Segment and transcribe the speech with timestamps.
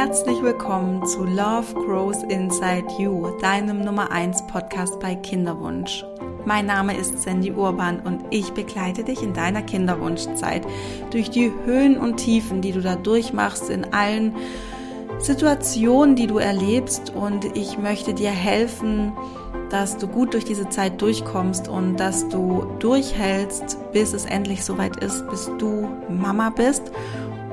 [0.00, 6.06] herzlich willkommen zu Love Grows Inside You, deinem Nummer 1 Podcast bei Kinderwunsch.
[6.46, 10.66] Mein Name ist Sandy Urban und ich begleite dich in deiner Kinderwunschzeit
[11.10, 14.36] durch die Höhen und Tiefen, die du da durchmachst in allen
[15.18, 19.12] Situationen, die du erlebst und ich möchte dir helfen,
[19.68, 24.96] dass du gut durch diese Zeit durchkommst und dass du durchhältst, bis es endlich soweit
[25.04, 26.90] ist, bis du Mama bist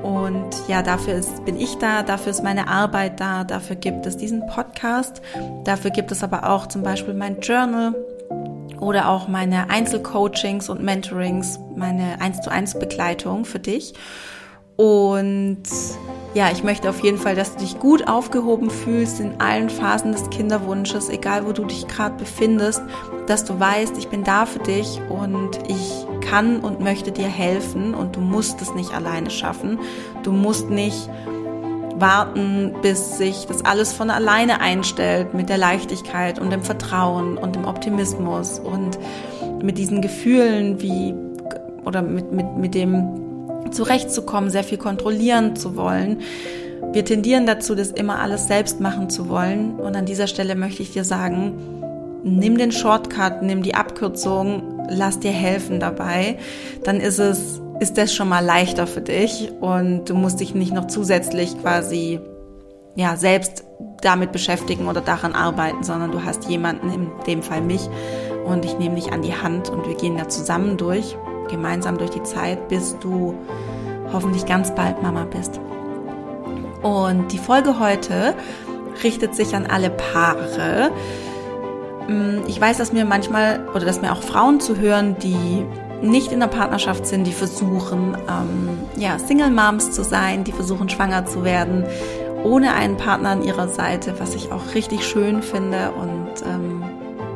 [0.03, 4.17] und ja, dafür ist, bin ich da, dafür ist meine Arbeit da, dafür gibt es
[4.17, 5.21] diesen Podcast,
[5.63, 7.95] dafür gibt es aber auch zum Beispiel mein Journal
[8.79, 13.93] oder auch meine Einzelcoachings und Mentorings, meine 1 zu 1 Begleitung für dich.
[14.75, 15.63] Und
[16.35, 20.11] ja, ich möchte auf jeden Fall, dass du dich gut aufgehoben fühlst in allen Phasen
[20.11, 22.83] des Kinderwunsches, egal wo du dich gerade befindest,
[23.25, 27.93] dass du weißt, ich bin da für dich und ich kann und möchte dir helfen
[27.93, 29.79] und du musst es nicht alleine schaffen.
[30.23, 31.09] Du musst nicht
[31.99, 37.55] warten, bis sich das alles von alleine einstellt mit der Leichtigkeit und dem Vertrauen und
[37.55, 38.99] dem Optimismus und
[39.63, 41.15] mit diesen Gefühlen wie
[41.85, 46.21] oder mit, mit, mit dem zurechtzukommen, sehr viel kontrollieren zu wollen.
[46.91, 49.75] Wir tendieren dazu, das immer alles selbst machen zu wollen.
[49.75, 51.76] Und an dieser Stelle möchte ich dir sagen,
[52.27, 56.37] nimm den Shortcut, nimm die Abkürzung, lass dir helfen dabei.
[56.83, 60.73] Dann ist es, ist das schon mal leichter für dich und du musst dich nicht
[60.73, 62.19] noch zusätzlich quasi,
[62.95, 63.63] ja, selbst
[64.01, 67.89] damit beschäftigen oder daran arbeiten, sondern du hast jemanden, in dem Fall mich,
[68.45, 71.17] und ich nehme dich an die Hand und wir gehen da zusammen durch
[71.47, 73.33] gemeinsam durch die Zeit, bis du
[74.11, 75.59] hoffentlich ganz bald Mama bist.
[76.81, 78.35] Und die Folge heute
[79.03, 80.91] richtet sich an alle Paare.
[82.07, 85.65] Mm, ich weiß, dass mir manchmal oder dass mir auch Frauen zu hören, die
[86.01, 90.89] nicht in der Partnerschaft sind, die versuchen, ähm, ja, Single Moms zu sein, die versuchen,
[90.89, 91.85] schwanger zu werden,
[92.43, 96.83] ohne einen Partner an ihrer Seite, was ich auch richtig schön finde und ähm,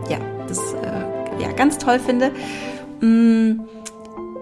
[0.10, 2.32] ja, das äh, ja, ganz toll finde.
[3.02, 3.62] Mm,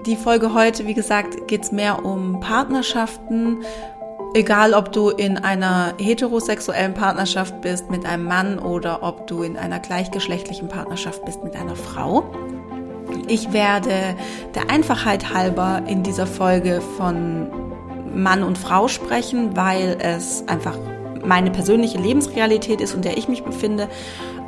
[0.05, 3.63] die Folge heute, wie gesagt, geht es mehr um Partnerschaften.
[4.35, 9.57] Egal, ob du in einer heterosexuellen Partnerschaft bist mit einem Mann oder ob du in
[9.57, 12.31] einer gleichgeschlechtlichen Partnerschaft bist mit einer Frau.
[13.27, 14.15] Ich werde
[14.53, 17.47] der Einfachheit halber in dieser Folge von
[18.13, 20.77] Mann und Frau sprechen, weil es einfach
[21.25, 23.89] meine persönliche Lebensrealität ist, in der ich mich befinde.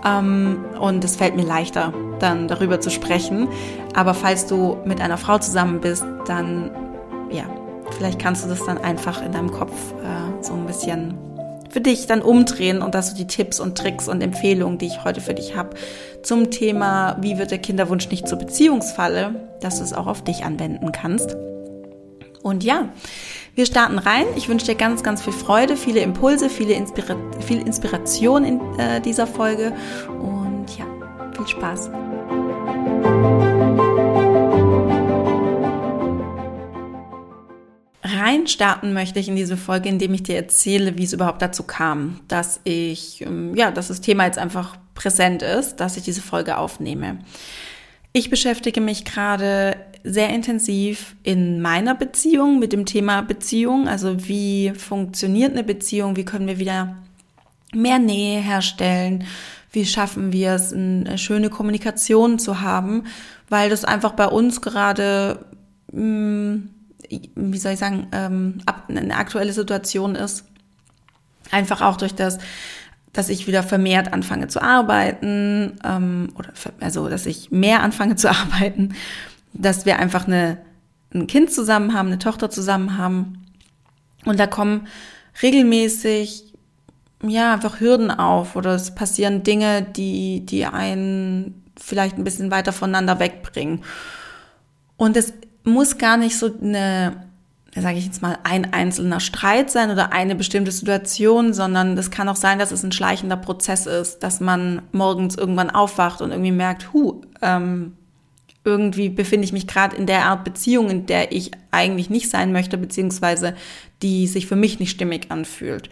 [0.06, 3.48] Ähm, und es fällt mir leichter, dann darüber zu sprechen.
[3.96, 6.70] Aber falls du mit einer Frau zusammen bist, dann,
[7.32, 7.46] ja,
[7.96, 11.18] vielleicht kannst du das dann einfach in deinem Kopf äh, so ein bisschen
[11.70, 15.04] für dich dann umdrehen und dass du die Tipps und Tricks und Empfehlungen, die ich
[15.04, 15.76] heute für dich habe,
[16.22, 20.44] zum Thema, wie wird der Kinderwunsch nicht zur Beziehungsfalle, dass du es auch auf dich
[20.44, 21.38] anwenden kannst.
[22.44, 22.90] Und ja,
[23.56, 24.26] wir starten rein.
[24.36, 29.00] Ich wünsche dir ganz, ganz viel Freude, viele Impulse, viele Inspira viel Inspiration in äh,
[29.02, 29.74] dieser Folge
[30.10, 30.86] und ja,
[31.36, 31.92] viel Spaß.
[38.22, 41.64] Rein starten möchte ich in diese Folge, indem ich dir erzähle, wie es überhaupt dazu
[41.64, 46.22] kam, dass ich, ähm, ja, dass das Thema jetzt einfach präsent ist, dass ich diese
[46.22, 47.20] Folge aufnehme.
[48.14, 53.88] Ich beschäftige mich gerade sehr intensiv in meiner Beziehung mit dem Thema Beziehung.
[53.88, 56.16] Also wie funktioniert eine Beziehung?
[56.16, 56.98] Wie können wir wieder
[57.74, 59.24] mehr Nähe herstellen?
[59.72, 63.06] Wie schaffen wir es, eine schöne Kommunikation zu haben?
[63.50, 65.46] Weil das einfach bei uns gerade,
[65.92, 66.70] hm,
[67.36, 70.46] wie soll ich sagen, ähm, eine aktuelle Situation ist.
[71.52, 72.38] Einfach auch durch das,
[73.14, 78.30] dass ich wieder vermehrt anfange zu arbeiten, ähm, oder also dass ich mehr anfange zu
[78.32, 78.94] arbeiten
[79.54, 80.58] dass wir einfach eine,
[81.14, 83.46] ein Kind zusammen haben, eine Tochter zusammen haben.
[84.26, 84.88] Und da kommen
[85.42, 86.54] regelmäßig,
[87.24, 92.74] ja, einfach Hürden auf oder es passieren Dinge, die, die einen vielleicht ein bisschen weiter
[92.74, 93.84] voneinander wegbringen.
[94.98, 97.26] Und es muss gar nicht so eine,
[97.76, 102.30] sage ich jetzt mal, ein einzelner Streit sein oder eine bestimmte Situation, sondern es kann
[102.30, 106.52] auch sein, dass es ein schleichender Prozess ist, dass man morgens irgendwann aufwacht und irgendwie
[106.52, 107.94] merkt, hu, ähm,
[108.64, 112.52] irgendwie befinde ich mich gerade in der Art Beziehung, in der ich eigentlich nicht sein
[112.52, 113.56] möchte, beziehungsweise
[114.02, 115.90] die sich für mich nicht stimmig anfühlt.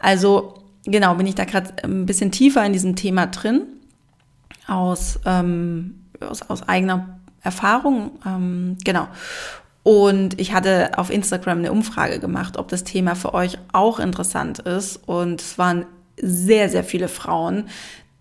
[0.00, 3.62] Also genau, bin ich da gerade ein bisschen tiefer in diesem Thema drin,
[4.66, 9.08] aus, ähm, aus, aus eigener Erfahrung, ähm, genau.
[9.82, 14.58] Und ich hatte auf Instagram eine Umfrage gemacht, ob das Thema für euch auch interessant
[14.58, 15.00] ist.
[15.06, 15.86] Und es waren
[16.20, 17.64] sehr, sehr viele Frauen,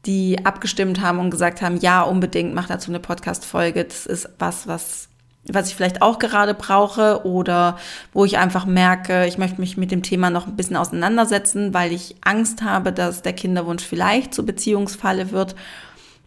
[0.06, 3.84] die abgestimmt haben und gesagt haben, ja, unbedingt, mach dazu eine Podcast-Folge.
[3.84, 5.10] Das ist was, was
[5.50, 7.78] was ich vielleicht auch gerade brauche oder
[8.14, 11.94] wo ich einfach merke, ich möchte mich mit dem Thema noch ein bisschen auseinandersetzen, weil
[11.94, 15.56] ich Angst habe, dass der Kinderwunsch vielleicht zur Beziehungsfalle wird.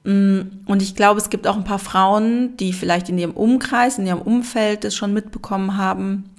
[0.05, 3.99] Mm, und ich glaube, es gibt auch ein paar Frauen, die vielleicht in ihrem Umkreis,
[3.99, 6.31] in ihrem Umfeld das schon mitbekommen haben,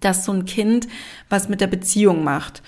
[0.00, 0.88] dass so ein Kind
[1.28, 2.62] was mit der Beziehung macht.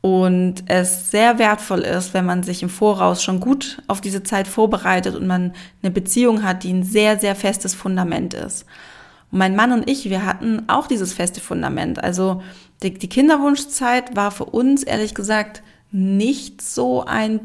[0.00, 4.46] Und es sehr wertvoll ist, wenn man sich im Voraus schon gut auf diese Zeit
[4.46, 5.52] vorbereitet und man
[5.82, 8.66] eine Beziehung hat, die ein sehr, sehr festes Fundament ist.
[9.32, 12.04] Und mein Mann und ich, wir hatten auch dieses feste Fundament.
[12.04, 12.42] Also
[12.82, 17.40] die, die Kinderwunschzeit war für uns ehrlich gesagt nicht so ein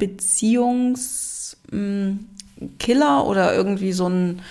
[1.71, 4.41] Beziehungskiller oder irgendwie so ein,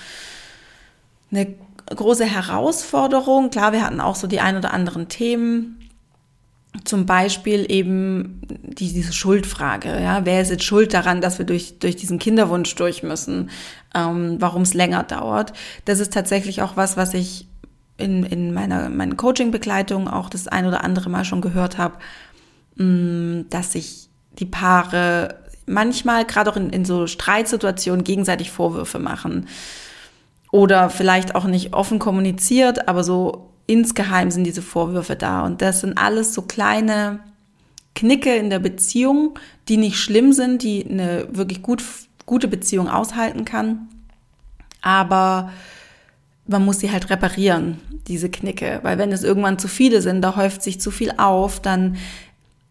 [1.30, 1.54] eine
[1.86, 3.50] große Herausforderung.
[3.50, 5.76] Klar, wir hatten auch so die ein oder anderen Themen.
[6.84, 10.00] Zum Beispiel eben die, diese Schuldfrage.
[10.00, 10.24] Ja?
[10.24, 13.50] Wer ist jetzt schuld daran, dass wir durch, durch diesen Kinderwunsch durch müssen?
[13.92, 15.52] Ähm, Warum es länger dauert?
[15.84, 17.48] Das ist tatsächlich auch was, was ich
[17.96, 21.96] in, in meiner meinen Coaching-Begleitung auch das ein oder andere Mal schon gehört habe,
[22.76, 24.08] mm, dass sich
[24.38, 25.40] die Paare
[25.70, 29.46] manchmal gerade auch in, in so Streitsituationen gegenseitig Vorwürfe machen
[30.50, 35.44] oder vielleicht auch nicht offen kommuniziert, aber so insgeheim sind diese Vorwürfe da.
[35.46, 37.20] Und das sind alles so kleine
[37.94, 39.38] Knicke in der Beziehung,
[39.68, 41.82] die nicht schlimm sind, die eine wirklich gut,
[42.26, 43.88] gute Beziehung aushalten kann.
[44.82, 45.52] Aber
[46.46, 47.78] man muss sie halt reparieren,
[48.08, 48.80] diese Knicke.
[48.82, 51.96] Weil wenn es irgendwann zu viele sind, da häuft sich zu viel auf, dann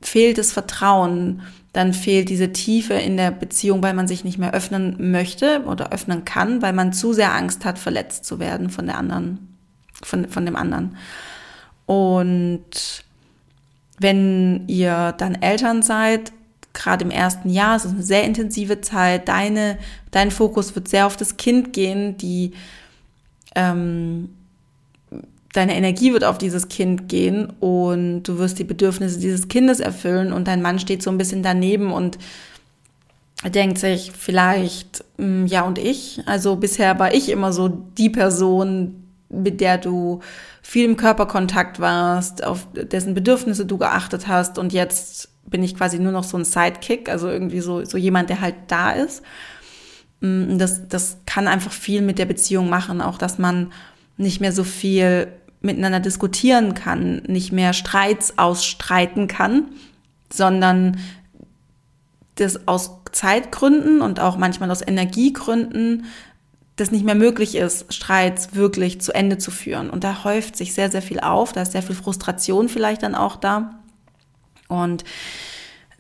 [0.02, 1.42] fehlt das Vertrauen
[1.74, 5.92] dann fehlt diese Tiefe in der Beziehung, weil man sich nicht mehr öffnen möchte oder
[5.92, 9.58] öffnen kann, weil man zu sehr Angst hat, verletzt zu werden von der anderen,
[10.02, 10.98] von, von dem anderen.
[11.86, 13.04] Und
[14.00, 16.32] wenn ihr dann Eltern seid,
[16.74, 19.78] gerade im ersten Jahr, es ist eine sehr intensive Zeit, deine,
[20.12, 22.54] dein Fokus wird sehr auf das Kind gehen, die
[23.56, 24.30] ähm,
[25.54, 30.32] deine Energie wird auf dieses Kind gehen und du wirst die Bedürfnisse dieses Kindes erfüllen
[30.32, 32.20] und dein Mann steht so ein bisschen daneben und
[33.46, 39.04] denkt sich vielleicht, hm, ja und ich, also bisher war ich immer so die Person,
[39.30, 40.20] mit der du
[40.62, 45.98] viel im Körperkontakt warst, auf dessen Bedürfnisse du geachtet hast und jetzt bin ich quasi
[46.00, 49.24] nur noch so ein Sidekick, also irgendwie so, so jemand, der halt da ist.
[50.22, 53.72] Hm, das, das kann einfach viel mit der Beziehung machen, auch dass man
[54.20, 55.28] nicht mehr so viel
[55.62, 59.70] miteinander diskutieren kann, nicht mehr Streits ausstreiten kann,
[60.32, 60.98] sondern
[62.36, 66.06] das aus Zeitgründen und auch manchmal aus Energiegründen
[66.76, 69.90] das nicht mehr möglich ist, Streits wirklich zu Ende zu führen.
[69.90, 73.16] Und da häuft sich sehr, sehr viel auf, da ist sehr viel Frustration vielleicht dann
[73.16, 73.82] auch da.
[74.70, 75.04] Und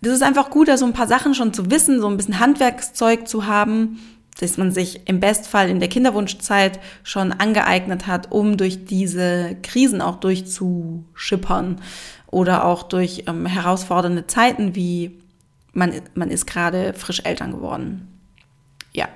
[0.01, 2.39] das ist einfach gut, da so ein paar Sachen schon zu wissen, so ein bisschen
[2.39, 3.99] Handwerkszeug zu haben,
[4.39, 10.01] dass man sich im Bestfall in der Kinderwunschzeit schon angeeignet hat, um durch diese Krisen
[10.01, 11.81] auch durchzuschippern
[12.27, 15.19] oder auch durch ähm, herausfordernde Zeiten, wie
[15.73, 18.07] man, man ist gerade frisch Eltern geworden.
[18.93, 19.09] Ja.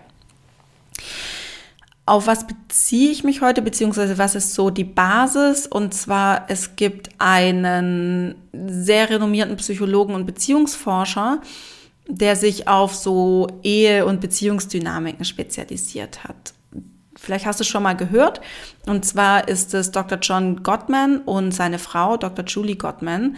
[2.05, 5.67] Auf was beziehe ich mich heute, beziehungsweise was ist so die Basis?
[5.67, 11.39] Und zwar, es gibt einen sehr renommierten Psychologen und Beziehungsforscher,
[12.07, 16.53] der sich auf so Ehe- und Beziehungsdynamiken spezialisiert hat.
[17.15, 18.41] Vielleicht hast du schon mal gehört.
[18.85, 20.17] Und zwar ist es Dr.
[20.21, 22.43] John Gottman und seine Frau, Dr.
[22.45, 23.37] Julie Gottman.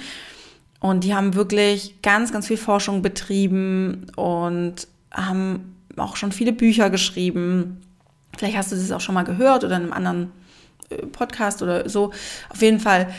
[0.79, 6.89] Und die haben wirklich ganz, ganz viel Forschung betrieben und haben auch schon viele Bücher
[6.89, 7.81] geschrieben.
[8.37, 10.31] Vielleicht hast du das auch schon mal gehört oder in einem anderen
[10.89, 12.11] äh, Podcast oder so.
[12.49, 13.13] Auf jeden Fall,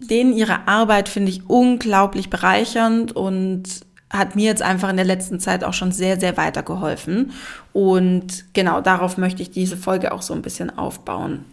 [0.00, 5.38] denen ihre Arbeit finde ich unglaublich bereichernd und hat mir jetzt einfach in der letzten
[5.40, 7.32] Zeit auch schon sehr, sehr weitergeholfen.
[7.72, 11.44] Und genau darauf möchte ich diese Folge auch so ein bisschen aufbauen.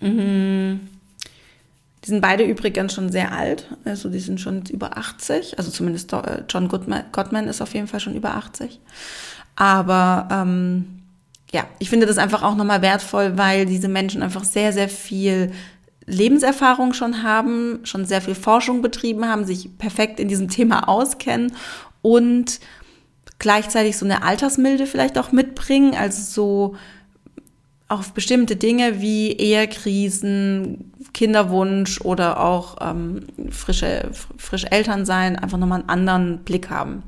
[0.00, 0.80] Mhm.
[2.04, 6.12] Die sind beide übrigens schon sehr alt, also die sind schon über 80, also zumindest
[6.12, 8.78] äh, John Gottman ist auf jeden Fall schon über 80.
[9.56, 11.02] Aber ähm,
[11.52, 15.50] ja, ich finde das einfach auch nochmal wertvoll, weil diese Menschen einfach sehr, sehr viel
[16.06, 21.52] Lebenserfahrung schon haben, schon sehr viel Forschung betrieben haben, sich perfekt in diesem Thema auskennen
[22.02, 22.60] und
[23.38, 26.76] gleichzeitig so eine Altersmilde vielleicht auch mitbringen, also so
[27.88, 35.80] auf bestimmte Dinge wie Ehekrisen, Kinderwunsch oder auch ähm, frische, frisch Eltern sein, einfach nochmal
[35.80, 37.02] einen anderen Blick haben.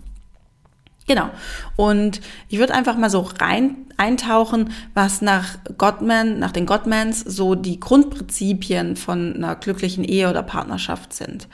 [1.08, 1.30] Genau.
[1.74, 7.56] Und ich würde einfach mal so rein eintauchen, was nach Gottman, nach den Gottmans so
[7.56, 11.48] die Grundprinzipien von einer glücklichen Ehe oder Partnerschaft sind.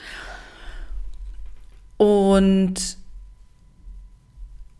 [1.97, 2.97] Und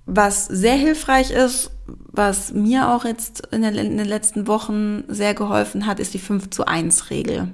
[0.05, 6.00] was sehr hilfreich ist, was mir auch jetzt in den, letzten Wochen sehr geholfen hat,
[6.00, 7.48] ist die 5 zu 1 Regel.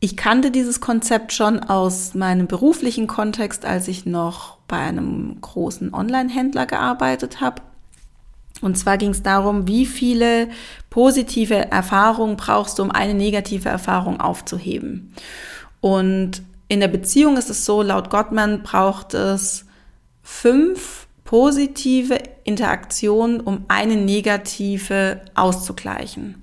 [0.00, 5.92] Ich kannte dieses Konzept schon aus meinem beruflichen Kontext, als ich noch bei einem großen
[5.92, 7.62] Online-Händler gearbeitet habe.
[8.60, 10.48] Und zwar ging es darum, wie viele
[10.90, 15.14] positive Erfahrungen brauchst du, um eine negative Erfahrung aufzuheben.
[15.80, 19.64] Und in der Beziehung ist es so, laut Gottman braucht es
[20.22, 26.42] fünf positive Interaktionen, um eine negative auszugleichen.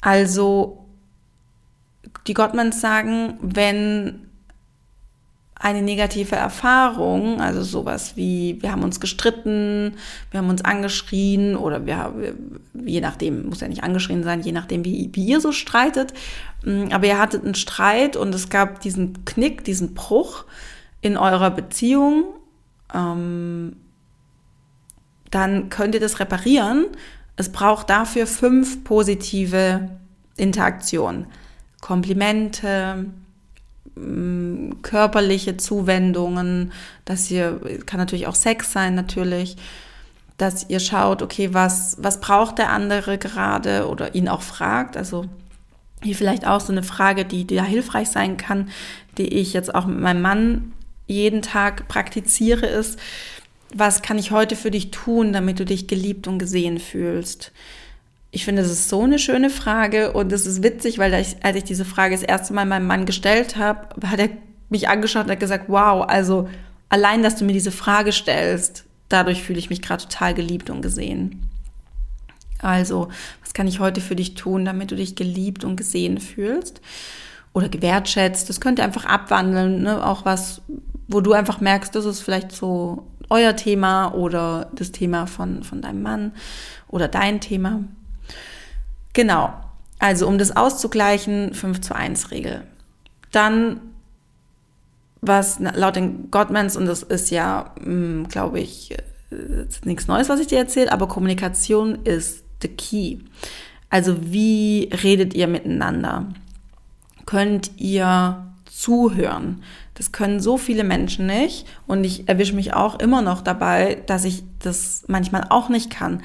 [0.00, 0.85] Also
[2.26, 4.26] die Gottmans sagen, wenn
[5.58, 9.94] eine negative Erfahrung, also sowas wie wir haben uns gestritten,
[10.30, 12.34] wir haben uns angeschrien oder wir,
[12.84, 16.12] je nachdem, muss ja nicht angeschrien sein, je nachdem, wie, wie ihr so streitet,
[16.64, 20.44] mm, aber ihr hattet einen Streit und es gab diesen Knick, diesen Bruch
[21.00, 22.24] in eurer Beziehung,
[22.94, 23.76] ähm,
[25.30, 26.86] dann könnt ihr das reparieren.
[27.36, 29.90] Es braucht dafür fünf positive
[30.36, 31.26] Interaktionen.
[31.86, 33.06] Komplimente,
[33.96, 36.72] Mm, körperliche Zuwendungen,
[37.06, 39.56] dass ihr, kann natürlich auch Sex sein natürlich,
[40.36, 45.24] dass ihr schaut, okay, was, was braucht der andere gerade oder ihn auch fragt, also
[46.02, 48.68] hier vielleicht auch so eine Frage, die, die da hilfreich sein kann,
[49.16, 50.72] die ich jetzt auch mit meinem Mann
[51.06, 52.98] jeden Tag praktiziere, ist,
[53.74, 57.50] was kann ich heute für dich tun, damit du dich geliebt und gesehen fühlst?
[58.30, 61.56] Ich finde, das ist so eine schöne Frage und es ist witzig, weil ich, als
[61.56, 64.28] ich diese Frage das erste Mal meinem Mann gestellt habe, hat er
[64.68, 66.48] mich angeschaut und hat gesagt, wow, also
[66.88, 70.82] allein, dass du mir diese Frage stellst, dadurch fühle ich mich gerade total geliebt und
[70.82, 71.48] gesehen.
[72.60, 73.08] Also,
[73.42, 76.80] was kann ich heute für dich tun, damit du dich geliebt und gesehen fühlst?
[77.52, 78.48] Oder gewertschätzt.
[78.48, 80.04] Das könnte einfach abwandeln, ne?
[80.04, 80.60] auch was,
[81.08, 85.80] wo du einfach merkst, das ist vielleicht so euer Thema oder das Thema von, von
[85.80, 86.32] deinem Mann
[86.88, 87.80] oder dein Thema.
[89.16, 89.50] Genau.
[89.98, 92.66] Also um das auszugleichen, 5 zu 1 Regel.
[93.32, 93.80] Dann,
[95.22, 100.38] was laut den Gottmans, und das ist ja, hm, glaube ich, äh, nichts Neues, was
[100.38, 103.20] ich dir erzähle, aber Kommunikation ist the key.
[103.88, 106.26] Also wie redet ihr miteinander?
[107.24, 109.62] Könnt ihr zuhören?
[109.94, 114.26] Das können so viele Menschen nicht und ich erwische mich auch immer noch dabei, dass
[114.26, 116.20] ich das manchmal auch nicht kann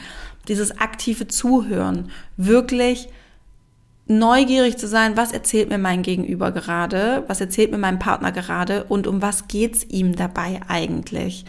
[0.47, 3.09] dieses aktive Zuhören, wirklich
[4.07, 8.83] neugierig zu sein, was erzählt mir mein Gegenüber gerade, was erzählt mir mein Partner gerade
[8.85, 11.45] und um was geht's ihm dabei eigentlich.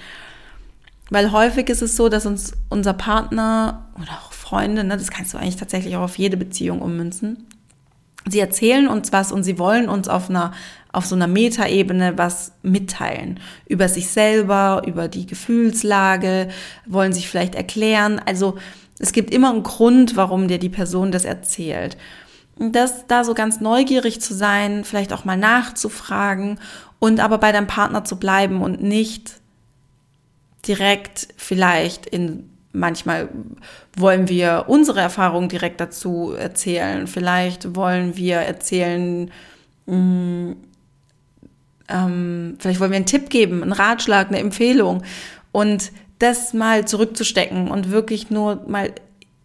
[1.11, 5.35] Weil häufig ist es so, dass uns unser Partner oder auch Freunde, ne, das kannst
[5.35, 7.47] du eigentlich tatsächlich auch auf jede Beziehung ummünzen,
[8.29, 10.53] sie erzählen uns was und sie wollen uns auf einer
[10.93, 16.49] auf so einer Metaebene was mitteilen über sich selber, über die Gefühlslage,
[16.87, 18.21] wollen sich vielleicht erklären.
[18.25, 18.59] Also
[19.03, 21.99] es gibt immer einen Grund, warum dir die Person das erzählt.
[22.57, 26.61] Und das da so ganz neugierig zu sein, vielleicht auch mal nachzufragen
[27.01, 29.41] und aber bei deinem Partner zu bleiben und nicht
[30.67, 33.29] direkt vielleicht in manchmal
[33.97, 37.07] wollen wir unsere Erfahrungen direkt dazu erzählen.
[37.07, 39.31] Vielleicht wollen wir erzählen,
[39.87, 40.57] mh, mm,
[41.89, 45.03] ähm, vielleicht wollen wir einen Tipp geben, einen Ratschlag, eine Empfehlung.
[45.51, 48.93] Und das mal zurückzustecken und wirklich nur mal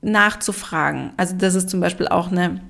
[0.01, 1.11] nachzufragen.
[1.17, 2.61] Also das ist zum Beispiel auch eine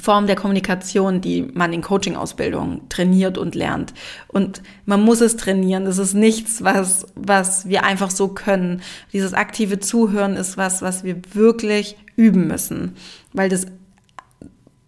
[0.00, 3.92] Form der Kommunikation, die man in Coaching-Ausbildung trainiert und lernt.
[4.28, 5.84] Und man muss es trainieren.
[5.84, 8.80] Das ist nichts, was, was wir einfach so können.
[9.12, 12.96] Dieses aktive Zuhören ist was, was wir wirklich üben müssen,
[13.32, 13.66] weil das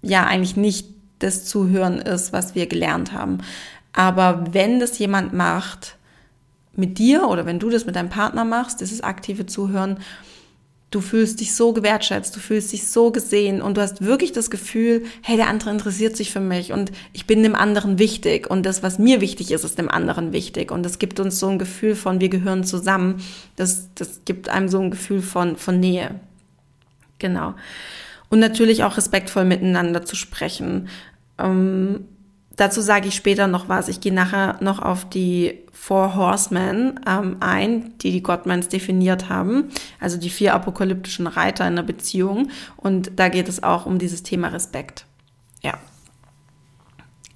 [0.01, 3.39] ja eigentlich nicht das Zuhören ist, was wir gelernt haben.
[3.93, 5.97] Aber wenn das jemand macht,
[6.77, 9.99] mit dir oder wenn du das mit deinem Partner machst, dieses aktive Zuhören,
[10.95, 14.49] du fühlst dich so gewertschätzt, du fühlst dich so gesehen und du hast wirklich das
[14.49, 18.65] Gefühl, hey, der andere interessiert sich für mich und ich bin dem anderen wichtig und
[18.65, 21.59] das, was mir wichtig ist, ist dem anderen wichtig und das gibt uns so ein
[21.59, 23.23] Gefühl von, wir gehören zusammen.
[23.57, 26.21] Das, das gibt einem so ein Gefühl von, von Nähe.
[27.19, 27.55] Genau.
[28.29, 30.89] Und natürlich auch respektvoll miteinander zu sprechen.
[31.39, 32.05] Ähm,
[32.57, 33.89] dazu sage ich später noch was.
[33.89, 39.71] Ich gehe nachher noch auf die Four Horsemen ähm, ein, die die Gottmans definiert haben,
[40.01, 42.51] also die vier apokalyptischen Reiter in der Beziehung.
[42.77, 45.05] Und da geht es auch um dieses Thema Respekt.
[45.63, 45.79] Ja.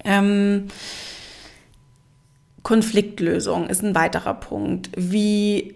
[0.03, 0.67] Ähm,
[2.63, 4.89] Konfliktlösung ist ein weiterer Punkt.
[4.95, 5.75] Wie,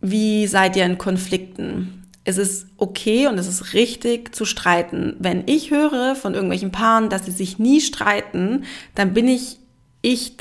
[0.00, 2.05] wie seid ihr in Konflikten?
[2.26, 5.14] Es ist okay und es ist richtig zu streiten.
[5.20, 8.64] Wenn ich höre von irgendwelchen Paaren, dass sie sich nie streiten,
[8.96, 9.58] dann bin ich
[10.02, 10.32] ich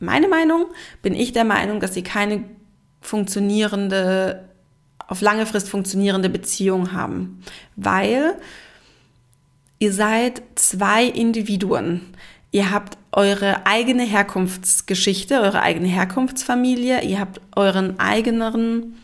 [0.00, 0.66] meine Meinung,
[1.02, 2.44] bin ich der Meinung, dass sie keine
[3.02, 4.48] funktionierende,
[5.06, 7.42] auf lange Frist funktionierende Beziehung haben.
[7.76, 8.34] Weil
[9.78, 12.00] ihr seid zwei Individuen.
[12.52, 18.94] Ihr habt eure eigene Herkunftsgeschichte, eure eigene Herkunftsfamilie, ihr habt euren eigenen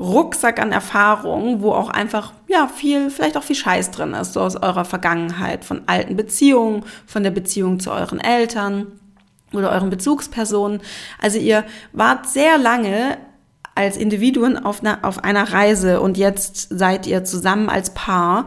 [0.00, 4.40] Rucksack an Erfahrungen, wo auch einfach, ja, viel, vielleicht auch viel Scheiß drin ist, so
[4.40, 8.86] aus eurer Vergangenheit, von alten Beziehungen, von der Beziehung zu euren Eltern
[9.52, 10.80] oder euren Bezugspersonen.
[11.20, 13.18] Also ihr wart sehr lange
[13.74, 18.46] als Individuen auf einer, auf einer Reise und jetzt seid ihr zusammen als Paar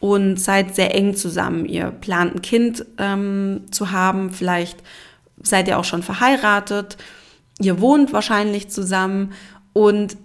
[0.00, 1.66] und seid sehr eng zusammen.
[1.66, 4.82] Ihr plant ein Kind ähm, zu haben, vielleicht
[5.42, 6.96] seid ihr auch schon verheiratet,
[7.60, 9.32] ihr wohnt wahrscheinlich zusammen
[9.74, 10.16] und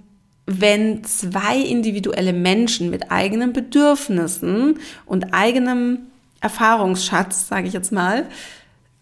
[0.51, 5.99] wenn zwei individuelle Menschen mit eigenen Bedürfnissen und eigenem
[6.41, 8.25] Erfahrungsschatz, sage ich jetzt mal,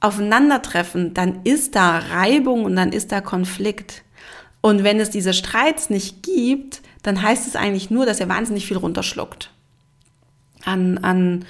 [0.02, 4.04] aufeinandertreffen, dann ist da Reibung und dann ist da Konflikt.
[4.62, 8.68] Und wenn es diese Streits nicht gibt, dann heißt es eigentlich nur, dass er wahnsinnig
[8.68, 9.52] viel runterschluckt
[10.66, 11.46] an, an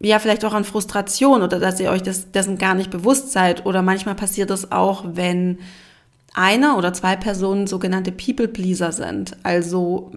[0.00, 3.64] ja, vielleicht auch an Frustration oder dass ihr euch das, dessen gar nicht bewusst seid.
[3.66, 5.58] Oder manchmal passiert das auch, wenn
[6.36, 9.36] einer oder zwei Personen sogenannte People-Pleaser sind.
[9.42, 10.12] Also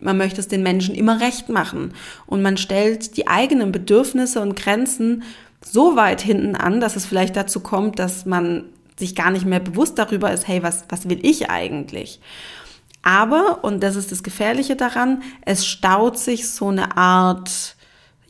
[0.00, 1.92] man möchte es den Menschen immer recht machen.
[2.26, 5.22] Und man stellt die eigenen Bedürfnisse und Grenzen
[5.60, 8.64] so weit hinten an, dass es vielleicht dazu kommt, dass man
[8.98, 12.20] sich gar nicht mehr bewusst darüber ist, hey, was, was will ich eigentlich?
[13.02, 17.76] Aber, und das ist das Gefährliche daran, es staut sich so eine Art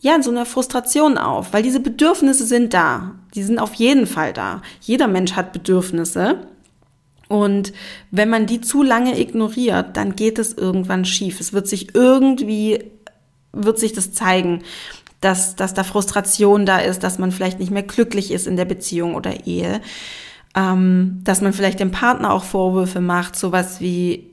[0.01, 3.17] ja, so einer Frustration auf, weil diese Bedürfnisse sind da.
[3.35, 4.63] Die sind auf jeden Fall da.
[4.81, 6.47] Jeder Mensch hat Bedürfnisse.
[7.29, 7.73] Und
[8.11, 11.41] wenn man die zu lange ignoriert, dann geht es irgendwann schief.
[11.41, 12.85] Es wird sich irgendwie,
[13.53, 14.63] wird sich das zeigen,
[15.21, 18.65] dass, dass da Frustration da ist, dass man vielleicht nicht mehr glücklich ist in der
[18.65, 19.81] Beziehung oder Ehe,
[20.55, 24.31] ähm, dass man vielleicht dem Partner auch Vorwürfe macht, sowas wie,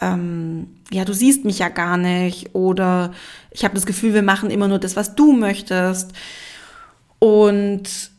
[0.00, 3.12] ähm, ja, du siehst mich ja gar nicht oder
[3.50, 6.12] ich habe das Gefühl, wir machen immer nur das, was du möchtest.
[7.18, 8.10] Und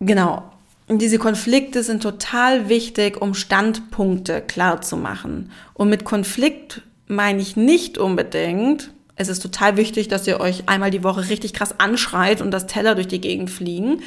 [0.00, 0.49] genau,
[0.98, 5.52] diese Konflikte sind total wichtig, um Standpunkte klar zu machen.
[5.74, 10.90] Und mit Konflikt meine ich nicht unbedingt, es ist total wichtig, dass ihr euch einmal
[10.90, 14.02] die Woche richtig krass anschreit und das Teller durch die Gegend fliegen,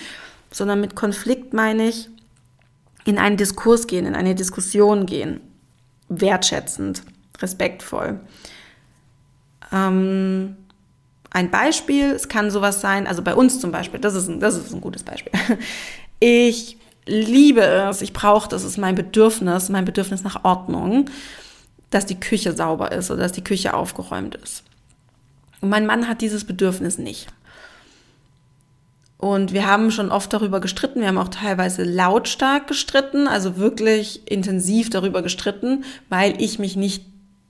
[0.52, 2.10] sondern mit Konflikt meine ich
[3.06, 5.40] in einen Diskurs gehen, in eine Diskussion gehen
[6.10, 7.04] wertschätzend,
[7.42, 8.20] respektvoll.
[9.72, 10.58] Ähm,
[11.30, 14.56] ein Beispiel, es kann sowas sein, also bei uns zum Beispiel, das ist ein, das
[14.56, 15.34] ist ein gutes Beispiel.
[16.26, 21.10] Ich liebe es, ich brauche, das ist mein Bedürfnis, mein Bedürfnis nach Ordnung,
[21.90, 24.64] dass die Küche sauber ist oder dass die Küche aufgeräumt ist.
[25.60, 27.28] Und mein Mann hat dieses Bedürfnis nicht.
[29.18, 31.02] Und wir haben schon oft darüber gestritten.
[31.02, 37.04] Wir haben auch teilweise lautstark gestritten, also wirklich intensiv darüber gestritten, weil ich mich nicht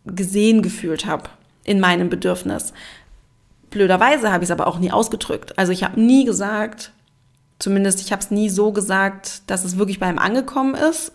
[0.07, 1.29] gesehen gefühlt habe
[1.63, 2.73] in meinem Bedürfnis.
[3.69, 5.59] Blöderweise habe ich es aber auch nie ausgedrückt.
[5.59, 6.91] Also ich habe nie gesagt,
[7.63, 11.13] zumindest ich habe es nie so gesagt, dass es wirklich bei ihm angekommen ist.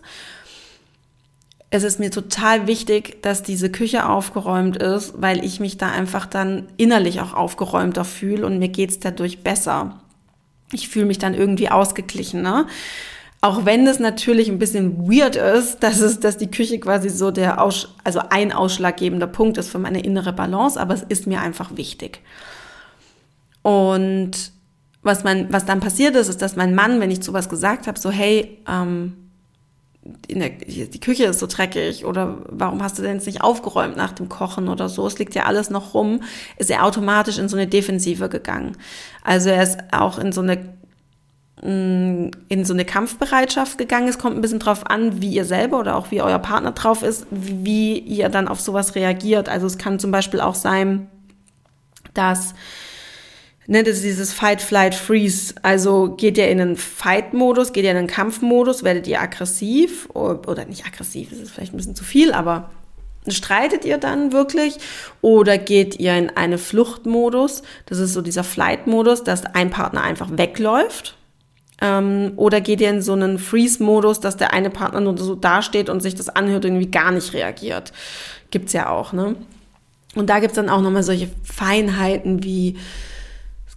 [1.70, 6.24] Es ist mir total wichtig, dass diese Küche aufgeräumt ist, weil ich mich da einfach
[6.26, 10.00] dann innerlich auch aufgeräumter fühle und mir geht es dadurch besser
[10.72, 12.42] ich fühle mich dann irgendwie ausgeglichen.
[12.42, 12.66] Ne?
[13.40, 17.30] Auch wenn es natürlich ein bisschen weird ist, dass es, dass die Küche quasi so
[17.30, 21.40] der Aus, also ein ausschlaggebender Punkt ist für meine innere Balance, aber es ist mir
[21.40, 22.20] einfach wichtig.
[23.62, 24.52] Und
[25.08, 27.88] was man, was dann passiert ist, ist, dass mein Mann, wenn ich zu was gesagt
[27.88, 29.14] habe, so hey, ähm,
[30.30, 34.12] der, die Küche ist so dreckig oder warum hast du denn jetzt nicht aufgeräumt nach
[34.12, 36.22] dem Kochen oder so, es liegt ja alles noch rum,
[36.56, 38.76] ist er automatisch in so eine Defensive gegangen.
[39.24, 40.56] Also er ist auch in so eine
[41.62, 44.08] mm, in so eine Kampfbereitschaft gegangen.
[44.08, 47.02] Es kommt ein bisschen drauf an, wie ihr selber oder auch wie euer Partner drauf
[47.02, 49.48] ist, wie ihr dann auf sowas reagiert.
[49.48, 51.08] Also es kann zum Beispiel auch sein,
[52.14, 52.54] dass
[53.68, 55.54] ne, das ist dieses Fight, Flight, Freeze.
[55.62, 60.64] Also geht ihr in einen Fight-Modus, geht ihr in einen Kampfmodus, werdet ihr aggressiv oder
[60.64, 62.70] nicht aggressiv, das ist vielleicht ein bisschen zu viel, aber
[63.28, 64.78] streitet ihr dann wirklich
[65.20, 67.62] oder geht ihr in einen Fluchtmodus?
[67.87, 71.16] Das ist so dieser Flight-Modus, dass ein Partner einfach wegläuft.
[71.81, 75.90] Ähm, oder geht ihr in so einen Freeze-Modus, dass der eine Partner nur so dasteht
[75.90, 77.92] und sich das anhört und irgendwie gar nicht reagiert?
[78.50, 79.37] Gibt's ja auch, ne?
[80.14, 82.78] Und da gibt's dann auch nochmal solche Feinheiten wie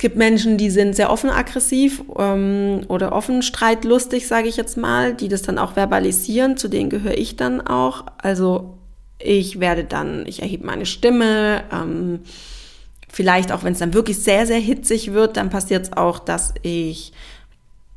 [0.02, 5.14] gibt Menschen, die sind sehr offen aggressiv ähm, oder offen streitlustig, sage ich jetzt mal,
[5.14, 6.58] die das dann auch verbalisieren.
[6.58, 8.06] Zu denen gehöre ich dann auch.
[8.18, 8.78] Also
[9.20, 11.64] ich werde dann, ich erhebe meine Stimme.
[11.72, 12.22] Ähm,
[13.10, 16.56] vielleicht auch, wenn es dann wirklich sehr, sehr hitzig wird, dann passiert es auch, dass
[16.64, 17.14] ich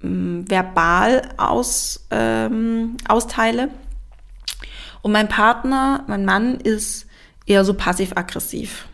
[0.03, 3.71] ähm, verbal aus, ähm, austeile.
[5.01, 7.07] Und mein Partner, mein Mann ist
[7.47, 8.89] eher so passiv-aggressiv.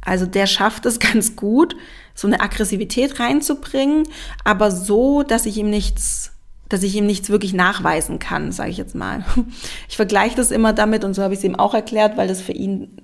[0.00, 1.76] Also der schafft es ganz gut,
[2.16, 4.08] so eine Aggressivität reinzubringen,
[4.42, 6.32] aber so, dass ich ihm nichts
[6.68, 9.24] dass ich ihm nichts wirklich nachweisen kann, sage ich jetzt mal.
[9.88, 12.40] Ich vergleiche das immer damit und so habe ich es ihm auch erklärt, weil das
[12.40, 13.00] für ihn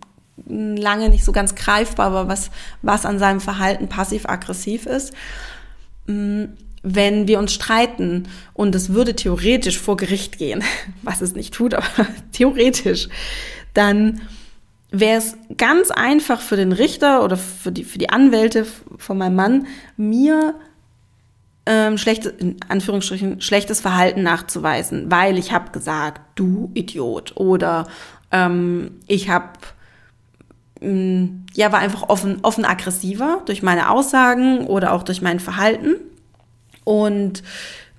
[0.46, 2.50] lange nicht so ganz greifbar war, was,
[2.82, 5.12] was an seinem Verhalten passiv-aggressiv ist.
[6.06, 6.46] Mm,
[6.82, 10.64] wenn wir uns streiten und es würde theoretisch vor Gericht gehen,
[11.02, 11.86] was es nicht tut, aber
[12.32, 13.08] theoretisch,
[13.74, 14.22] dann
[14.92, 18.66] wäre es ganz einfach für den Richter oder für die, für die Anwälte
[18.98, 20.54] von meinem Mann, mir
[21.64, 27.36] ähm, schlechte, in Anführungsstrichen, schlechtes Verhalten nachzuweisen, weil ich habe gesagt, du Idiot.
[27.36, 27.86] Oder
[28.30, 29.50] ähm, ich habe
[30.80, 35.96] mm, ja, war einfach offen, offen aggressiver durch meine Aussagen oder auch durch mein Verhalten.
[36.84, 37.42] Und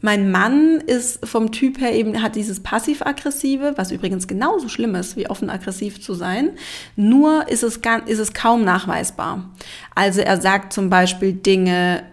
[0.04, 5.16] mein Mann ist vom Typ her eben, hat dieses passiv-aggressive, was übrigens genauso schlimm ist,
[5.16, 6.50] wie offen-aggressiv zu sein.
[6.98, 9.50] Nur ist es, ist es kaum nachweisbar.
[9.96, 12.04] Also er sagt zum Beispiel Dinge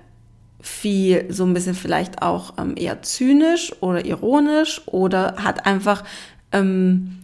[0.61, 6.05] viel, so ein bisschen vielleicht auch ähm, eher zynisch oder ironisch oder hat einfach
[6.53, 7.19] ähm,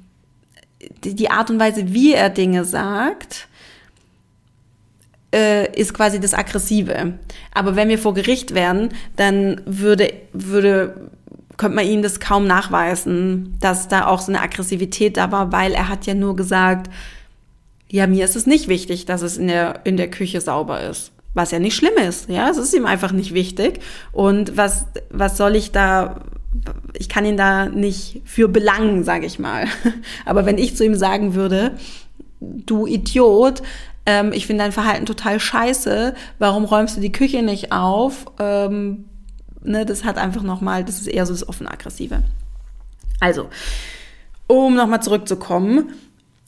[1.05, 3.47] die, die Art und Weise, wie er Dinge sagt,
[5.37, 7.13] äh, ist quasi das Aggressive.
[7.53, 11.11] Aber wenn wir vor Gericht wären, dann würde, würde,
[11.59, 15.73] könnte man ihm das kaum nachweisen, dass da auch so eine Aggressivität da war, weil
[15.73, 16.91] er hat ja nur gesagt,
[17.89, 21.13] ja, mir ist es nicht wichtig, dass es in der, in der Küche sauber ist.
[21.35, 23.81] Was ja nicht schlimm ist, ja, es ist ihm einfach nicht wichtig.
[24.13, 26.23] Und was, was soll ich da,
[26.95, 29.67] ich kann ihn da nicht für belangen, sage ich mal.
[30.25, 31.73] Aber wenn ich zu ihm sagen würde,
[32.41, 33.63] du Idiot,
[34.07, 38.27] ähm, ich finde dein Verhalten total scheiße, warum räumst du die Küche nicht auf?
[38.39, 39.05] Ähm,
[39.63, 42.23] ne, das hat einfach nochmal, das ist eher so das offen-aggressive.
[43.21, 43.49] Also,
[44.47, 45.93] um nochmal zurückzukommen,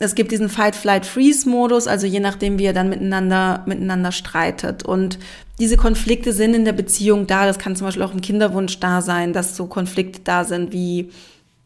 [0.01, 4.85] es gibt diesen Fight-Flight-Freeze-Modus, also je nachdem, wie er dann miteinander, miteinander streitet.
[4.85, 5.19] Und
[5.59, 7.47] diese Konflikte sind in der Beziehung da.
[7.47, 11.11] Das kann zum Beispiel auch im Kinderwunsch da sein, dass so Konflikte da sind wie,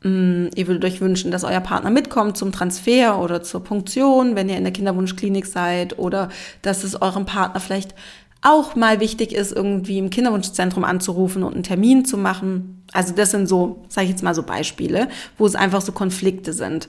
[0.04, 4.56] ihr würdet euch wünschen, dass euer Partner mitkommt zum Transfer oder zur Punktion, wenn ihr
[4.56, 6.28] in der Kinderwunschklinik seid, oder
[6.62, 7.94] dass es eurem Partner vielleicht
[8.42, 12.82] auch mal wichtig ist, irgendwie im Kinderwunschzentrum anzurufen und einen Termin zu machen.
[12.92, 16.52] Also das sind so, sage ich jetzt mal so Beispiele, wo es einfach so Konflikte
[16.52, 16.88] sind.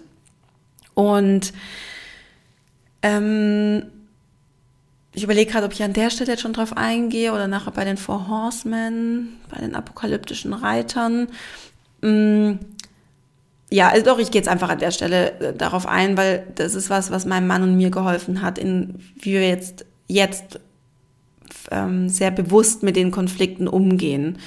[0.95, 1.53] Und
[3.03, 3.83] ähm,
[5.13, 7.85] ich überlege gerade, ob ich an der Stelle jetzt schon drauf eingehe oder nachher bei
[7.85, 11.27] den Four Horsemen, bei den apokalyptischen Reitern.
[12.01, 12.53] Mm,
[13.73, 16.75] ja, also doch, ich gehe jetzt einfach an der Stelle äh, darauf ein, weil das
[16.75, 20.59] ist was, was meinem Mann und mir geholfen hat, in, wie wir jetzt, jetzt
[21.71, 24.37] ähm, sehr bewusst mit den Konflikten umgehen.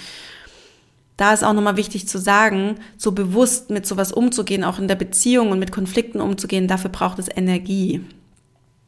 [1.16, 4.94] Da ist auch nochmal wichtig zu sagen, so bewusst mit sowas umzugehen, auch in der
[4.94, 8.02] Beziehung und mit Konflikten umzugehen, dafür braucht es Energie.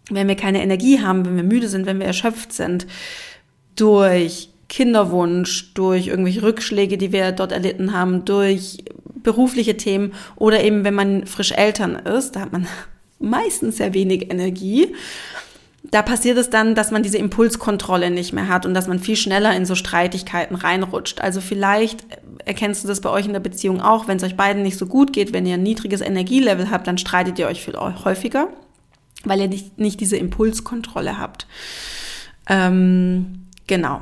[0.09, 2.87] Wenn wir keine Energie haben, wenn wir müde sind, wenn wir erschöpft sind,
[3.75, 8.85] durch Kinderwunsch, durch irgendwelche Rückschläge, die wir dort erlitten haben, durch
[9.23, 12.67] berufliche Themen oder eben wenn man frisch Eltern ist, da hat man
[13.19, 14.95] meistens sehr wenig Energie.
[15.91, 19.17] Da passiert es dann, dass man diese Impulskontrolle nicht mehr hat und dass man viel
[19.17, 21.21] schneller in so Streitigkeiten reinrutscht.
[21.21, 22.05] Also vielleicht
[22.45, 24.87] erkennst du das bei euch in der Beziehung auch, wenn es euch beiden nicht so
[24.87, 28.49] gut geht, wenn ihr ein niedriges Energielevel habt, dann streitet ihr euch viel häufiger,
[29.25, 31.47] weil ihr nicht, nicht diese Impulskontrolle habt.
[32.49, 34.01] Ähm, genau.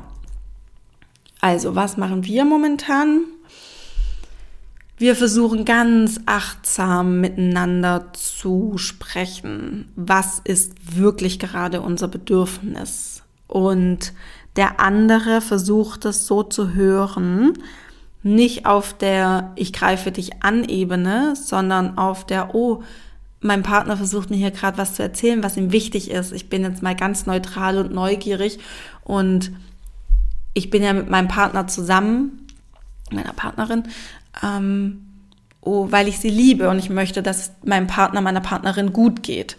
[1.39, 3.21] Also, was machen wir momentan?
[4.99, 9.91] Wir versuchen ganz achtsam miteinander zu sprechen.
[9.95, 13.21] Was ist wirklich gerade unser Bedürfnis?
[13.47, 14.13] Und
[14.55, 17.53] der andere versucht es so zu hören,
[18.23, 22.81] nicht auf der Ich greife dich an Ebene, sondern auf der Oh,
[23.39, 26.33] mein Partner versucht mir hier gerade was zu erzählen, was ihm wichtig ist.
[26.33, 28.57] Ich bin jetzt mal ganz neutral und neugierig
[29.03, 29.51] und
[30.55, 32.47] ich bin ja mit meinem Partner zusammen,
[33.11, 33.83] meiner Partnerin,
[34.43, 35.05] ähm,
[35.61, 39.57] oh, weil ich sie liebe und ich möchte, dass meinem Partner, meiner Partnerin gut geht.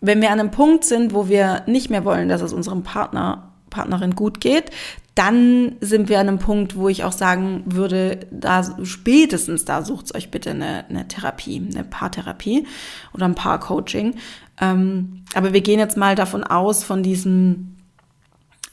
[0.00, 3.52] Wenn wir an einem Punkt sind, wo wir nicht mehr wollen, dass es unserem Partner,
[3.70, 4.70] Partnerin gut geht,
[5.14, 10.14] dann sind wir an einem Punkt, wo ich auch sagen würde, da spätestens da sucht
[10.14, 12.66] euch bitte eine, eine Therapie, eine Paartherapie
[13.12, 14.14] oder ein Paarcoaching.
[14.60, 17.76] Ähm, aber wir gehen jetzt mal davon aus, von diesem,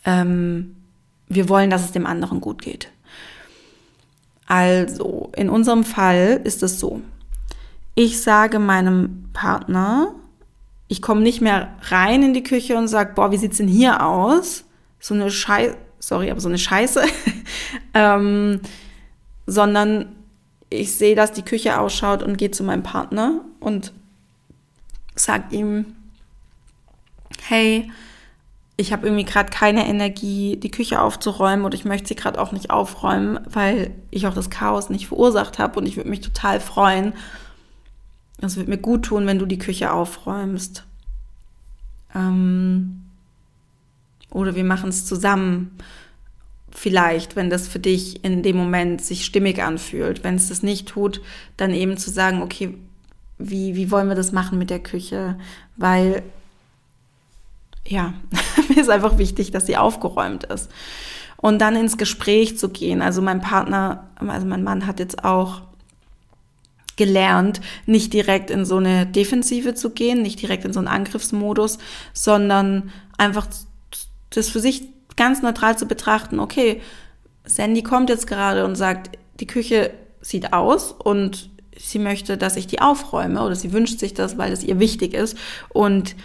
[0.05, 0.75] ähm,
[1.27, 2.89] wir wollen, dass es dem anderen gut geht.
[4.47, 7.01] Also, in unserem Fall ist es so.
[7.95, 10.13] Ich sage meinem Partner,
[10.87, 14.05] ich komme nicht mehr rein in die Küche und sage, boah, wie sieht's denn hier
[14.05, 14.65] aus?
[14.99, 17.03] So eine Scheiße, sorry, aber so eine Scheiße.
[17.93, 18.61] ähm,
[19.47, 20.15] sondern
[20.69, 23.93] ich sehe, dass die Küche ausschaut und gehe zu meinem Partner und
[25.15, 25.95] sag ihm,
[27.47, 27.89] hey,
[28.77, 32.51] ich habe irgendwie gerade keine Energie, die Küche aufzuräumen oder ich möchte sie gerade auch
[32.51, 36.59] nicht aufräumen, weil ich auch das Chaos nicht verursacht habe und ich würde mich total
[36.59, 37.13] freuen.
[38.41, 40.83] Es würde mir gut tun, wenn du die Küche aufräumst.
[42.13, 43.05] Ähm,
[44.29, 45.71] oder wir machen es zusammen.
[46.69, 50.25] Vielleicht, wenn das für dich in dem Moment sich stimmig anfühlt.
[50.25, 51.21] Wenn es das nicht tut,
[51.55, 52.77] dann eben zu sagen, okay,
[53.37, 55.37] wie, wie wollen wir das machen mit der Küche?
[55.77, 56.23] Weil
[57.87, 58.13] ja,
[58.69, 60.71] mir ist einfach wichtig, dass sie aufgeräumt ist.
[61.37, 63.01] Und dann ins Gespräch zu gehen.
[63.01, 65.61] Also mein Partner, also mein Mann hat jetzt auch
[66.95, 71.77] gelernt, nicht direkt in so eine Defensive zu gehen, nicht direkt in so einen Angriffsmodus,
[72.13, 73.47] sondern einfach
[74.29, 74.83] das für sich
[75.15, 76.39] ganz neutral zu betrachten.
[76.39, 76.81] Okay,
[77.45, 82.67] Sandy kommt jetzt gerade und sagt, die Küche sieht aus und sie möchte, dass ich
[82.67, 85.37] die aufräume oder sie wünscht sich das, weil es ihr wichtig ist.
[85.69, 86.15] Und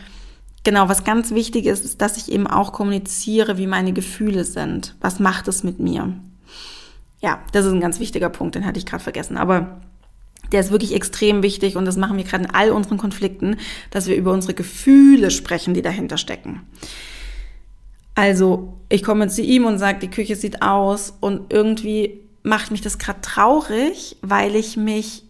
[0.63, 4.95] Genau, was ganz wichtig ist, ist, dass ich eben auch kommuniziere, wie meine Gefühle sind.
[5.01, 6.15] Was macht es mit mir?
[7.21, 9.37] Ja, das ist ein ganz wichtiger Punkt, den hatte ich gerade vergessen.
[9.37, 9.81] Aber
[10.53, 13.57] der ist wirklich extrem wichtig und das machen wir gerade in all unseren Konflikten,
[13.91, 16.63] dass wir über unsere Gefühle sprechen, die dahinter stecken.
[18.15, 22.81] Also, ich komme zu ihm und sage, die Küche sieht aus und irgendwie macht mich
[22.81, 25.25] das gerade traurig, weil ich mich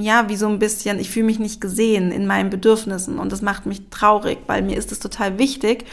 [0.00, 3.42] ja, wie so ein bisschen, ich fühle mich nicht gesehen in meinen Bedürfnissen und das
[3.42, 5.84] macht mich traurig, weil mir ist es total wichtig.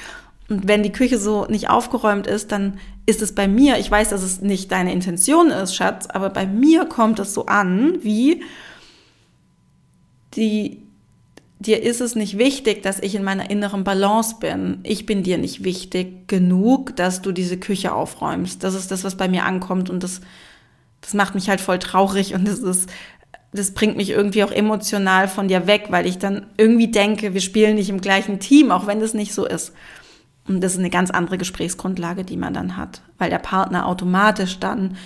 [0.49, 4.09] Und wenn die Küche so nicht aufgeräumt ist, dann ist es bei mir, ich weiß,
[4.09, 8.43] dass es nicht deine Intention ist, Schatz, aber bei mir kommt es so an, wie
[10.35, 10.81] die,
[11.59, 14.79] dir ist es nicht wichtig, dass ich in meiner inneren Balance bin.
[14.83, 18.63] Ich bin dir nicht wichtig genug, dass du diese Küche aufräumst.
[18.63, 20.21] Das ist das, was bei mir ankommt und das,
[21.01, 22.89] das macht mich halt voll traurig und das ist
[23.53, 27.41] das bringt mich irgendwie auch emotional von dir weg, weil ich dann irgendwie denke, wir
[27.41, 29.73] spielen nicht im gleichen Team, auch wenn das nicht so ist.
[30.47, 34.59] Und das ist eine ganz andere Gesprächsgrundlage, die man dann hat, weil der Partner automatisch
[34.59, 34.97] dann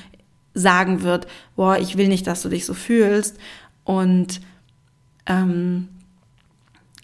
[0.53, 3.37] sagen wird, boah, ich will nicht, dass du dich so fühlst.
[3.83, 4.41] Und
[5.27, 5.89] ähm,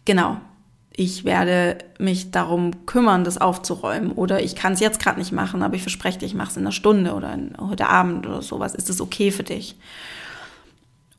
[0.05, 0.37] genau,
[0.95, 4.11] ich werde mich darum kümmern, das aufzuräumen.
[4.11, 6.57] Oder ich kann es jetzt gerade nicht machen, aber ich verspreche dir, ich mache es
[6.57, 8.73] in einer Stunde oder in, heute Abend oder sowas.
[8.73, 9.75] Ist das okay für dich?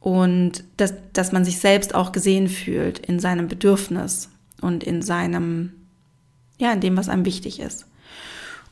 [0.04, 4.28] Und dass, dass man sich selbst auch gesehen fühlt in seinem Bedürfnis
[4.60, 5.72] und in seinem,
[6.58, 7.86] ja, in dem, was einem wichtig ist.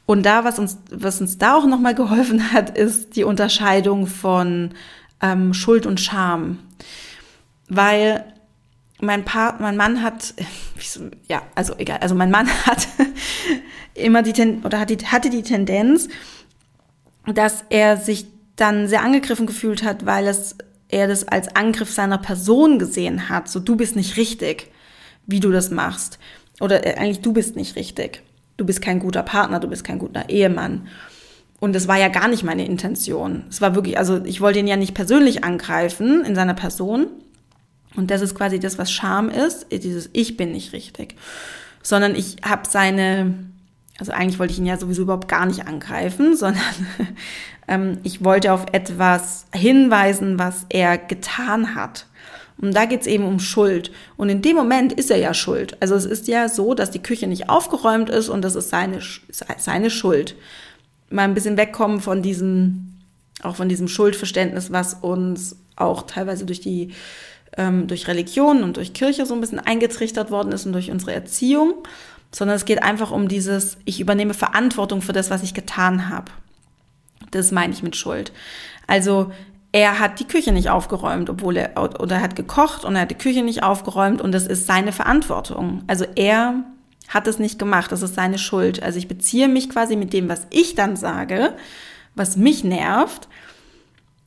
[0.05, 4.73] Und da, was uns, was uns da auch nochmal geholfen hat, ist die Unterscheidung von
[5.23, 6.59] ähm, Schuld und Scham.
[7.67, 8.27] Weil
[9.01, 10.35] mein Part, mein Mann hat,
[11.29, 12.89] ja, also egal, also mein Mann hat
[13.95, 16.09] immer die, oder hat die, hatte die Tendenz,
[17.25, 20.57] dass er sich dann sehr angegriffen gefühlt hat, weil es
[20.93, 23.49] er das als Angriff seiner Person gesehen hat.
[23.49, 24.71] So, du bist nicht richtig,
[25.27, 26.19] wie du das machst.
[26.61, 28.23] Oder äh, eigentlich, du bist nicht richtig.
[28.57, 30.87] Du bist kein guter Partner, du bist kein guter Ehemann.
[31.59, 33.45] Und das war ja gar nicht meine Intention.
[33.49, 37.07] Es war wirklich, also ich wollte ihn ja nicht persönlich angreifen in seiner Person.
[37.97, 41.17] Und das ist quasi das, was Scham ist, dieses Ich bin nicht richtig.
[41.83, 43.35] Sondern ich habe seine,
[43.99, 46.63] also eigentlich wollte ich ihn ja sowieso überhaupt gar nicht angreifen, sondern
[47.69, 52.07] ähm, ich wollte auf etwas hinweisen, was er getan hat.
[52.61, 53.91] Und da geht es eben um Schuld.
[54.17, 55.77] Und in dem Moment ist er ja schuld.
[55.81, 59.01] Also es ist ja so, dass die Küche nicht aufgeräumt ist und das ist seine,
[59.59, 60.37] seine Schuld.
[61.11, 63.01] Mal ein bisschen wegkommen von diesem,
[63.43, 66.93] auch von diesem Schuldverständnis, was uns auch teilweise durch die,
[67.57, 71.15] ähm, durch Religion und durch Kirche so ein bisschen eingetrichtert worden ist und durch unsere
[71.15, 71.75] Erziehung,
[72.31, 76.31] sondern es geht einfach um dieses, ich übernehme Verantwortung für das, was ich getan habe.
[77.31, 78.33] Das meine ich mit Schuld.
[78.87, 79.33] Also
[79.73, 83.11] er hat die Küche nicht aufgeräumt, obwohl er oder er hat gekocht und er hat
[83.11, 85.83] die Küche nicht aufgeräumt und das ist seine Verantwortung.
[85.87, 86.65] Also er
[87.09, 88.83] hat es nicht gemacht, das ist seine Schuld.
[88.83, 91.55] Also ich beziehe mich quasi mit dem, was ich dann sage,
[92.15, 93.29] was mich nervt,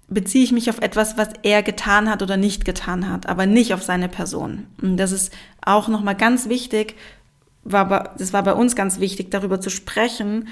[0.07, 3.73] beziehe ich mich auf etwas, was er getan hat oder nicht getan hat, aber nicht
[3.73, 4.67] auf seine Person.
[4.81, 6.95] Und das ist auch nochmal ganz wichtig,
[7.63, 10.47] war, das war bei uns ganz wichtig, darüber zu sprechen,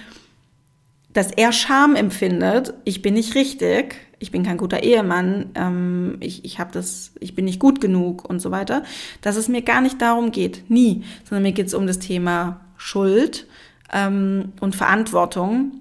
[1.14, 6.44] dass er Scham empfindet, ich bin nicht richtig, ich bin kein guter Ehemann, ähm, ich,
[6.44, 8.84] ich, hab das, ich bin nicht gut genug und so weiter,
[9.22, 12.62] dass es mir gar nicht darum geht, nie, sondern mir geht es um das Thema
[12.78, 13.48] Schuld
[13.92, 15.80] ähm, und Verantwortung.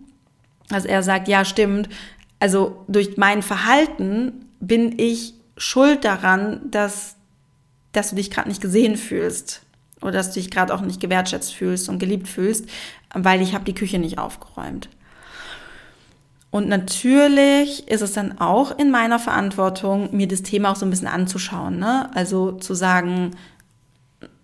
[0.71, 1.89] Also er sagt, ja, stimmt,
[2.39, 7.17] also durch mein Verhalten bin ich schuld daran, dass,
[7.93, 9.63] dass du dich gerade nicht gesehen fühlst
[10.01, 12.69] oder dass du dich gerade auch nicht gewertschätzt fühlst und geliebt fühlst,
[13.15, 14.89] weil ich habe die Küche nicht aufgeräumt.
[16.53, 20.91] Und natürlich ist es dann auch in meiner Verantwortung, mir das Thema auch so ein
[20.91, 21.79] bisschen anzuschauen.
[21.79, 22.15] Ne?
[22.15, 23.31] Also zu sagen,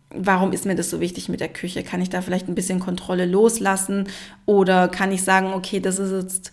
[0.09, 1.83] warum ist mir das so wichtig mit der Küche?
[1.83, 4.09] Kann ich da vielleicht ein bisschen Kontrolle loslassen?
[4.47, 6.53] Oder kann ich sagen, okay, das ist jetzt,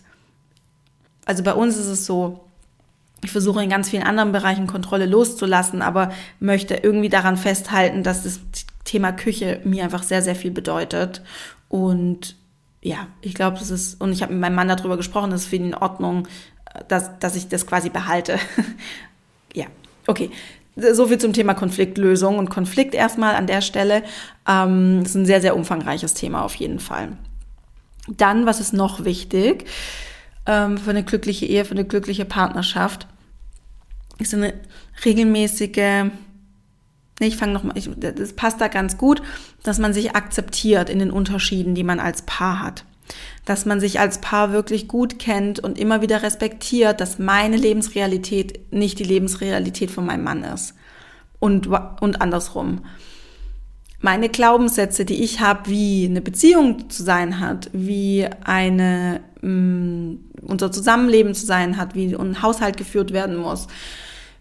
[1.24, 2.44] also bei uns ist es so,
[3.24, 8.24] ich versuche in ganz vielen anderen Bereichen Kontrolle loszulassen, aber möchte irgendwie daran festhalten, dass
[8.24, 8.40] das
[8.84, 11.22] Thema Küche mir einfach sehr, sehr viel bedeutet.
[11.70, 12.36] Und
[12.86, 15.48] ja, ich glaube, das ist, und ich habe mit meinem Mann darüber gesprochen, das ist
[15.48, 16.28] für ihn in Ordnung,
[16.86, 18.38] dass, dass ich das quasi behalte.
[19.54, 19.66] ja,
[20.06, 20.30] okay.
[20.76, 24.04] So viel zum Thema Konfliktlösung und Konflikt erstmal an der Stelle.
[24.48, 27.16] Ähm, ist ein sehr, sehr umfangreiches Thema auf jeden Fall.
[28.06, 29.64] Dann, was ist noch wichtig
[30.46, 33.08] ähm, für eine glückliche Ehe, für eine glückliche Partnerschaft,
[34.18, 34.54] ist eine
[35.04, 36.12] regelmäßige
[37.18, 39.22] ich fange nochmal, das passt da ganz gut,
[39.62, 42.84] dass man sich akzeptiert in den Unterschieden, die man als Paar hat.
[43.44, 48.72] Dass man sich als Paar wirklich gut kennt und immer wieder respektiert, dass meine Lebensrealität
[48.72, 50.74] nicht die Lebensrealität von meinem Mann ist.
[51.38, 52.82] Und, und andersrum.
[54.00, 60.18] Meine Glaubenssätze, die ich habe, wie eine Beziehung zu sein hat, wie eine, mh, mm,
[60.42, 63.68] unser Zusammenleben zu sein hat, wie ein Haushalt geführt werden muss,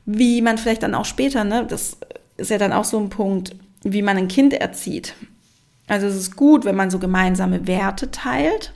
[0.05, 1.97] wie man vielleicht dann auch später, ne, das
[2.37, 5.15] ist ja dann auch so ein Punkt, wie man ein Kind erzieht.
[5.87, 8.73] Also es ist gut, wenn man so gemeinsame Werte teilt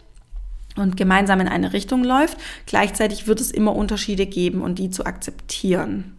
[0.75, 2.37] und gemeinsam in eine Richtung läuft.
[2.65, 6.15] Gleichzeitig wird es immer Unterschiede geben und die zu akzeptieren.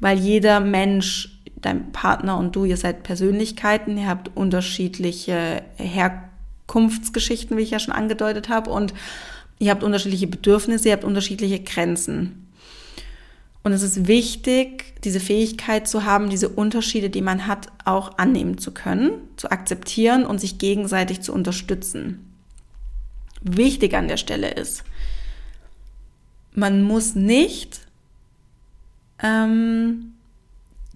[0.00, 7.62] Weil jeder Mensch, dein Partner und du, ihr seid Persönlichkeiten, ihr habt unterschiedliche Herkunftsgeschichten, wie
[7.62, 8.92] ich ja schon angedeutet habe, und
[9.58, 12.43] ihr habt unterschiedliche Bedürfnisse, ihr habt unterschiedliche Grenzen.
[13.64, 18.58] Und es ist wichtig, diese Fähigkeit zu haben, diese Unterschiede, die man hat, auch annehmen
[18.58, 22.30] zu können, zu akzeptieren und sich gegenseitig zu unterstützen.
[23.40, 24.84] Wichtig an der Stelle ist,
[26.52, 27.80] man muss nicht
[29.22, 30.12] ähm,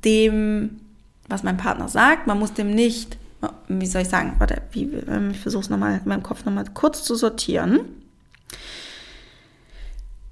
[0.04, 0.81] dem,
[1.26, 3.16] was mein Partner sagt, man muss dem nicht,
[3.68, 6.66] wie soll ich sagen, warte, wie, ähm, ich versuche es nochmal in meinem Kopf nochmal
[6.74, 7.81] kurz zu sortieren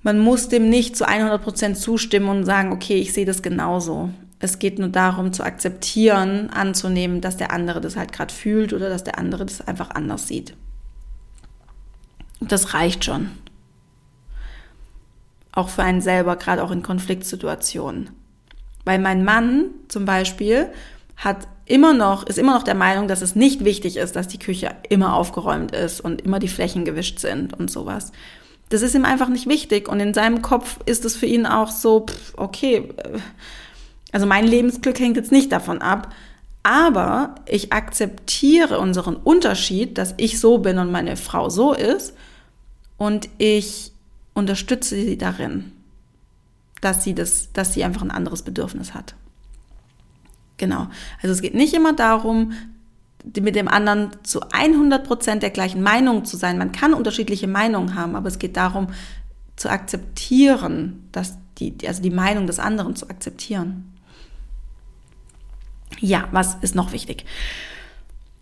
[0.07, 4.11] man muss dem nicht zu 100 Prozent zustimmen und sagen, okay, ich sehe das genauso.
[4.39, 8.89] Es geht nur darum, zu akzeptieren, anzunehmen, dass der andere das halt gerade fühlt oder
[8.89, 10.55] dass der andere das einfach anders sieht.
[12.39, 13.31] Das reicht schon.
[15.51, 18.11] Auch für einen selber, gerade auch in Konfliktsituationen.
[18.85, 20.69] Weil mein Mann zum Beispiel
[21.17, 24.39] hat immer noch, ist immer noch der Meinung, dass es nicht wichtig ist, dass die
[24.39, 28.13] Küche immer aufgeräumt ist und immer die Flächen gewischt sind und sowas.
[28.69, 31.71] Das ist ihm einfach nicht wichtig und in seinem Kopf ist es für ihn auch
[31.71, 33.19] so, pff, okay, äh,
[34.13, 36.13] also mein Lebensglück hängt jetzt nicht davon ab,
[36.63, 42.15] aber ich akzeptiere unseren Unterschied, dass ich so bin und meine Frau so ist
[42.97, 43.93] und ich
[44.35, 45.73] unterstütze sie darin,
[46.81, 49.15] dass sie das, dass sie einfach ein anderes Bedürfnis hat.
[50.57, 50.89] Genau.
[51.23, 52.53] Also es geht nicht immer darum,
[53.41, 56.59] mit dem anderen zu 100 Prozent der gleichen Meinung zu sein.
[56.59, 58.89] Man kann unterschiedliche Meinungen haben, aber es geht darum,
[59.57, 63.93] zu akzeptieren, dass die, also die Meinung des anderen zu akzeptieren.
[65.99, 67.25] Ja, was ist noch wichtig?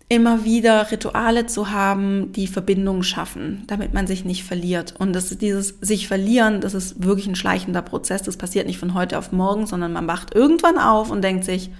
[0.07, 4.93] Immer wieder Rituale zu haben, die Verbindung schaffen, damit man sich nicht verliert.
[4.99, 8.21] Und das ist dieses sich verlieren, das ist wirklich ein schleichender Prozess.
[8.21, 11.71] Das passiert nicht von heute auf morgen, sondern man wacht irgendwann auf und denkt sich,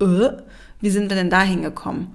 [0.00, 0.30] äh,
[0.82, 2.08] wie sind wir denn da hingekommen?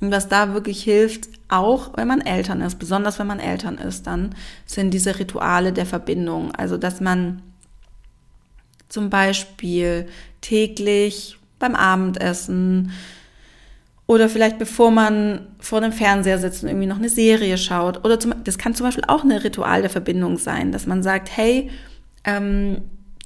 [0.00, 4.06] Und was da wirklich hilft, auch wenn man Eltern ist, besonders wenn man Eltern ist,
[4.06, 4.34] dann
[4.66, 6.54] sind diese Rituale der Verbindung.
[6.54, 7.42] Also, dass man
[8.88, 10.06] zum Beispiel
[10.40, 12.92] täglich beim Abendessen
[14.06, 18.04] oder vielleicht bevor man vor dem Fernseher sitzt und irgendwie noch eine Serie schaut.
[18.04, 21.36] Oder zum, das kann zum Beispiel auch ein Ritual der Verbindung sein, dass man sagt,
[21.36, 21.70] hey,
[22.24, 22.82] ähm,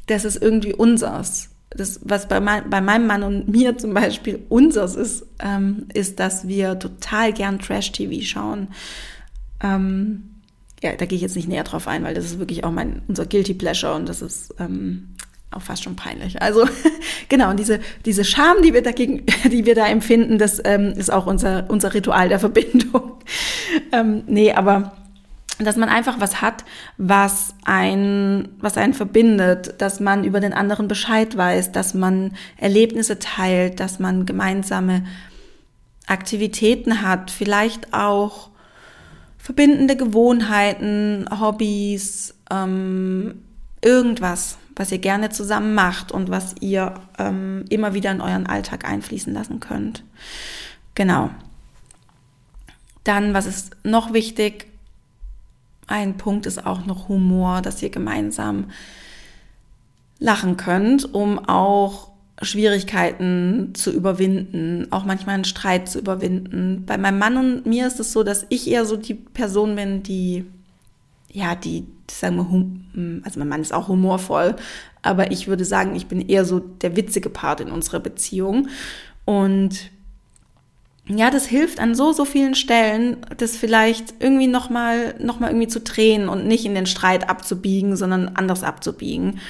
[0.07, 4.41] das ist irgendwie unsers das, was bei, mein, bei, meinem Mann und mir zum Beispiel
[4.49, 8.69] unseres ist, ähm, ist, dass wir total gern Trash-TV schauen.
[9.63, 10.31] Ähm,
[10.83, 13.03] ja, da gehe ich jetzt nicht näher drauf ein, weil das ist wirklich auch mein,
[13.07, 15.15] unser Guilty Pleasure und das ist ähm,
[15.51, 16.41] auch fast schon peinlich.
[16.41, 16.67] Also
[17.29, 21.13] genau, und diese, diese Scham, die wir dagegen, die wir da empfinden, das ähm, ist
[21.13, 23.19] auch unser, unser Ritual der Verbindung.
[23.93, 24.97] ähm, nee, aber
[25.65, 26.65] dass man einfach was hat,
[26.97, 33.19] was ein, was einen verbindet, dass man über den anderen Bescheid weiß, dass man Erlebnisse
[33.19, 35.05] teilt, dass man gemeinsame
[36.07, 38.51] Aktivitäten hat, vielleicht auch
[39.39, 43.43] verbindende Gewohnheiten, Hobbys, ähm,
[43.83, 48.85] irgendwas, was ihr gerne zusammen macht und was ihr ähm, immer wieder in euren Alltag
[48.85, 50.05] einfließen lassen könnt.
[50.95, 51.31] Genau.
[53.05, 54.70] Dann, was ist noch wichtig?
[55.91, 58.67] Ein Punkt ist auch noch Humor, dass ihr gemeinsam
[60.19, 62.11] lachen könnt, um auch
[62.43, 66.85] Schwierigkeiten zu überwinden, auch manchmal einen Streit zu überwinden.
[66.87, 70.03] Bei meinem Mann und mir ist es so, dass ich eher so die Person bin,
[70.03, 70.47] die,
[71.31, 74.57] ja, die, sagen wir, hm, also mein Mann ist auch humorvoll,
[75.03, 78.69] aber ich würde sagen, ich bin eher so der witzige Part in unserer Beziehung.
[79.25, 79.91] Und
[81.19, 85.69] ja, das hilft an so, so vielen Stellen, das vielleicht irgendwie nochmal noch mal irgendwie
[85.69, 89.41] zu drehen und nicht in den Streit abzubiegen, sondern anders abzubiegen.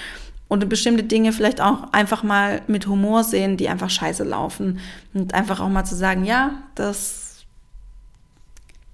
[0.49, 4.81] Und bestimmte Dinge vielleicht auch einfach mal mit Humor sehen, die einfach scheiße laufen.
[5.15, 7.45] Und einfach auch mal zu sagen, ja, das,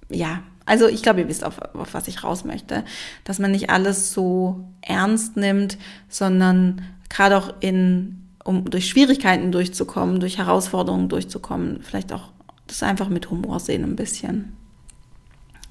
[0.09, 2.83] ja, also ich glaube, ihr wisst, auf, auf was ich raus möchte.
[3.23, 5.77] Dass man nicht alles so ernst nimmt,
[6.09, 12.33] sondern gerade auch in, um durch Schwierigkeiten durchzukommen, durch Herausforderungen durchzukommen, vielleicht auch
[12.67, 14.55] das einfach mit Humor sehen ein bisschen.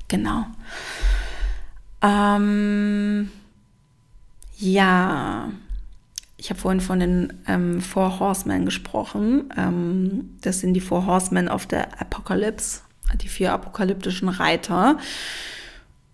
[0.09, 0.47] Genau.
[2.03, 3.31] Ähm,
[4.59, 5.51] ja,
[6.37, 9.51] ich habe vorhin von den ähm, Four Horsemen gesprochen.
[9.57, 12.81] Ähm, das sind die Four Horsemen of the Apocalypse,
[13.21, 14.99] die vier apokalyptischen Reiter.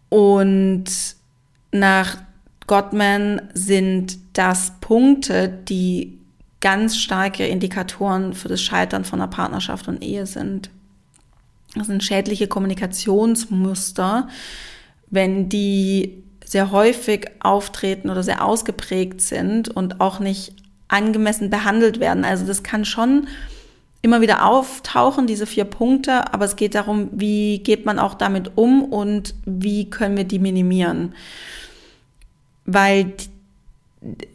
[0.09, 0.85] Und
[1.72, 2.18] nach
[2.66, 6.18] Gottman sind das Punkte, die
[6.63, 10.71] ganz starke Indikatoren für das Scheitern von einer Partnerschaft und Ehe sind.
[11.75, 14.29] Das sind schädliche Kommunikationsmuster,
[15.11, 20.55] wenn die sehr häufig auftreten oder sehr ausgeprägt sind und auch nicht
[20.89, 22.25] angemessen behandelt werden.
[22.25, 23.27] Also das kann schon
[24.03, 28.53] immer wieder auftauchen, diese vier Punkte, aber es geht darum, wie geht man auch damit
[28.57, 31.15] um und wie können wir die minimieren.
[32.67, 33.13] Weil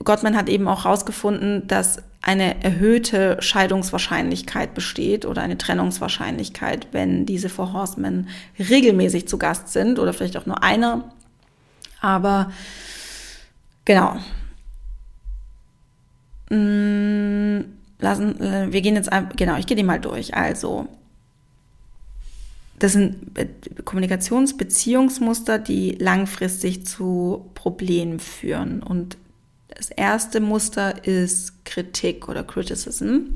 [0.03, 7.47] Gottman hat eben auch herausgefunden, dass eine erhöhte Scheidungswahrscheinlichkeit besteht oder eine Trennungswahrscheinlichkeit, wenn diese
[7.47, 8.27] Four Horsemen
[8.59, 11.09] regelmäßig zu Gast sind oder vielleicht auch nur einer.
[12.01, 12.51] Aber
[13.85, 14.17] genau.
[16.49, 17.61] Mm,
[17.99, 20.35] lassen, äh, wir gehen jetzt, genau, ich gehe die mal durch.
[20.35, 20.89] Also,
[22.77, 23.15] das sind
[23.85, 28.83] Kommunikationsbeziehungsmuster, die langfristig zu Problemen führen.
[28.83, 29.17] Und
[29.77, 33.35] das erste Muster ist Kritik oder Criticism.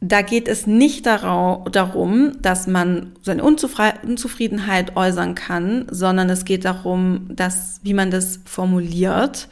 [0.00, 7.28] Da geht es nicht darum, dass man seine Unzufriedenheit äußern kann, sondern es geht darum,
[7.36, 9.48] dass, wie man das formuliert,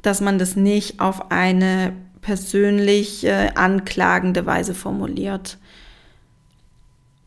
[0.00, 5.58] dass man das nicht auf eine persönlich anklagende Weise formuliert.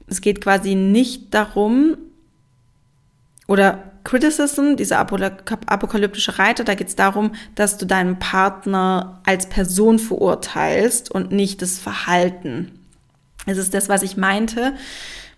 [0.08, 1.97] Es geht quasi nicht darum,
[3.47, 9.99] oder Criticism, dieser apokalyptische Reiter, da geht es darum, dass du deinen Partner als Person
[9.99, 12.72] verurteilst und nicht das Verhalten.
[13.47, 14.76] Es ist das, was ich meinte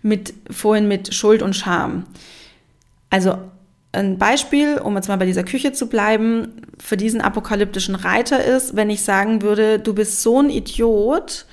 [0.02, 2.06] mit vorhin mit Schuld und Scham.
[3.10, 3.38] Also
[3.90, 8.76] ein Beispiel, um jetzt mal bei dieser Küche zu bleiben, für diesen apokalyptischen Reiter ist,
[8.76, 11.44] wenn ich sagen würde, du bist so ein Idiot,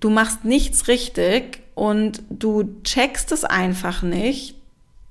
[0.00, 4.56] du machst nichts richtig und du checkst es einfach nicht,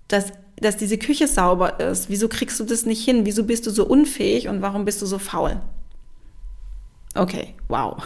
[0.10, 2.10] dass dass diese Küche sauber ist.
[2.10, 3.26] Wieso kriegst du das nicht hin?
[3.26, 5.60] Wieso bist du so unfähig und warum bist du so faul?
[7.16, 7.98] Okay, wow.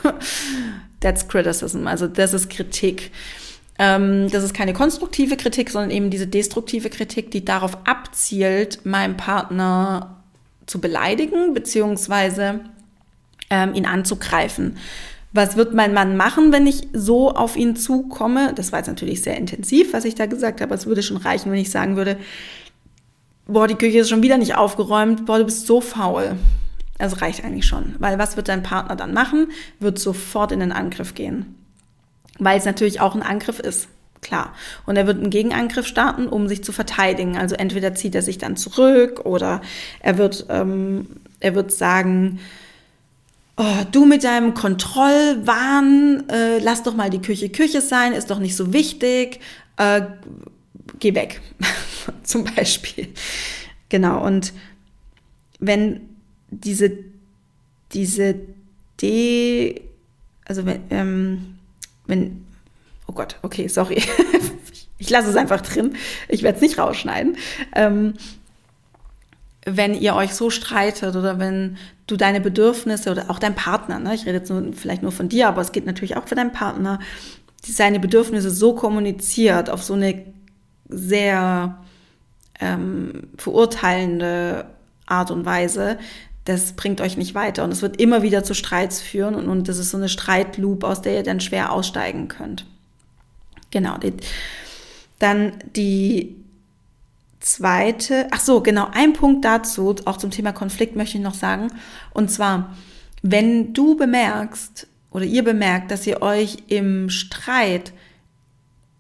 [1.00, 1.88] That's criticism.
[1.88, 3.12] Also das ist Kritik.
[3.80, 9.18] Ähm, das ist keine konstruktive Kritik, sondern eben diese destruktive Kritik, die darauf abzielt, meinen
[9.18, 10.18] Partner
[10.66, 12.62] zu beleidigen, beziehungsweise
[13.50, 14.78] ähm, ihn anzugreifen.
[15.38, 18.54] Was wird mein Mann machen, wenn ich so auf ihn zukomme?
[18.56, 20.74] Das war jetzt natürlich sehr intensiv, was ich da gesagt habe.
[20.74, 22.18] Es würde schon reichen, wenn ich sagen würde,
[23.46, 26.38] boah, die Küche ist schon wieder nicht aufgeräumt, boah, du bist so faul.
[26.98, 27.94] Das reicht eigentlich schon.
[28.00, 29.52] Weil was wird dein Partner dann machen?
[29.80, 31.54] Wird sofort in den Angriff gehen.
[32.40, 33.90] Weil es natürlich auch ein Angriff ist.
[34.22, 34.56] Klar.
[34.88, 37.38] Und er wird einen Gegenangriff starten, um sich zu verteidigen.
[37.38, 39.62] Also entweder zieht er sich dann zurück oder
[40.00, 41.06] er wird, ähm,
[41.40, 42.40] er wird sagen,
[43.58, 48.40] oh, du mit deinem Kontrollwahn, äh, lass doch mal die Küche Küche sein, ist doch
[48.40, 49.40] nicht so wichtig,
[49.78, 50.02] äh,
[51.00, 51.42] geh weg,
[52.24, 53.10] zum Beispiel.
[53.90, 54.54] Genau, und
[55.60, 56.02] wenn
[56.50, 56.92] diese,
[57.94, 58.36] diese
[59.02, 59.82] D,
[60.46, 61.58] also wenn, ähm,
[62.06, 62.46] wenn,
[63.08, 64.02] oh Gott, okay, sorry,
[64.98, 65.96] ich lasse es einfach drin,
[66.30, 67.38] ich werde es nicht rausschneiden.
[67.76, 68.14] Ähm,
[69.70, 74.16] wenn ihr euch so streitet oder wenn du deine Bedürfnisse oder auch dein Partner, ne,
[74.16, 76.54] ich rede jetzt nur, vielleicht nur von dir, aber es geht natürlich auch für deinen
[76.54, 77.00] Partner,
[77.62, 80.24] seine Bedürfnisse so kommuniziert, auf so eine
[80.88, 81.84] sehr
[82.62, 84.66] ähm, verurteilende
[85.06, 85.98] Art und Weise,
[86.46, 89.68] das bringt euch nicht weiter und es wird immer wieder zu Streits führen und, und
[89.68, 92.66] das ist so eine Streitloop, aus der ihr dann schwer aussteigen könnt.
[93.70, 93.98] Genau.
[93.98, 94.14] Die,
[95.20, 96.37] dann die
[97.40, 101.68] zweite, ach so, genau, ein Punkt dazu, auch zum Thema Konflikt möchte ich noch sagen.
[102.14, 102.76] Und zwar,
[103.22, 107.94] wenn du bemerkst oder ihr bemerkt, dass ihr euch im Streit,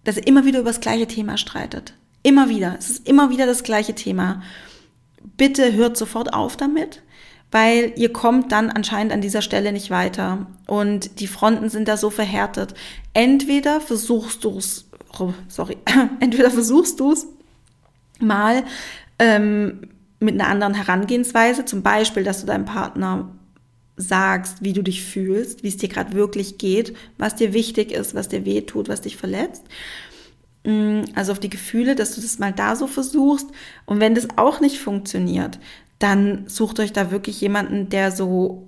[0.03, 1.93] dass ihr immer wieder über das gleiche Thema streitet.
[2.23, 2.75] Immer wieder.
[2.79, 4.41] Es ist immer wieder das gleiche Thema.
[5.37, 7.03] Bitte hört sofort auf damit,
[7.51, 10.47] weil ihr kommt dann anscheinend an dieser Stelle nicht weiter.
[10.67, 12.73] Und die Fronten sind da so verhärtet.
[13.13, 14.89] Entweder versuchst du es,
[15.47, 15.77] sorry,
[16.19, 17.27] entweder versuchst du es
[18.21, 18.63] mal
[19.19, 19.89] ähm,
[20.19, 23.29] mit einer anderen Herangehensweise, zum Beispiel, dass du deinem Partner
[23.97, 28.13] sagst, wie du dich fühlst, wie es dir gerade wirklich geht, was dir wichtig ist,
[28.13, 29.63] was dir weh tut, was dich verletzt.
[30.63, 33.47] Mm, also auf die Gefühle, dass du das mal da so versuchst.
[33.85, 35.59] Und wenn das auch nicht funktioniert,
[35.99, 38.67] dann sucht euch da wirklich jemanden, der so,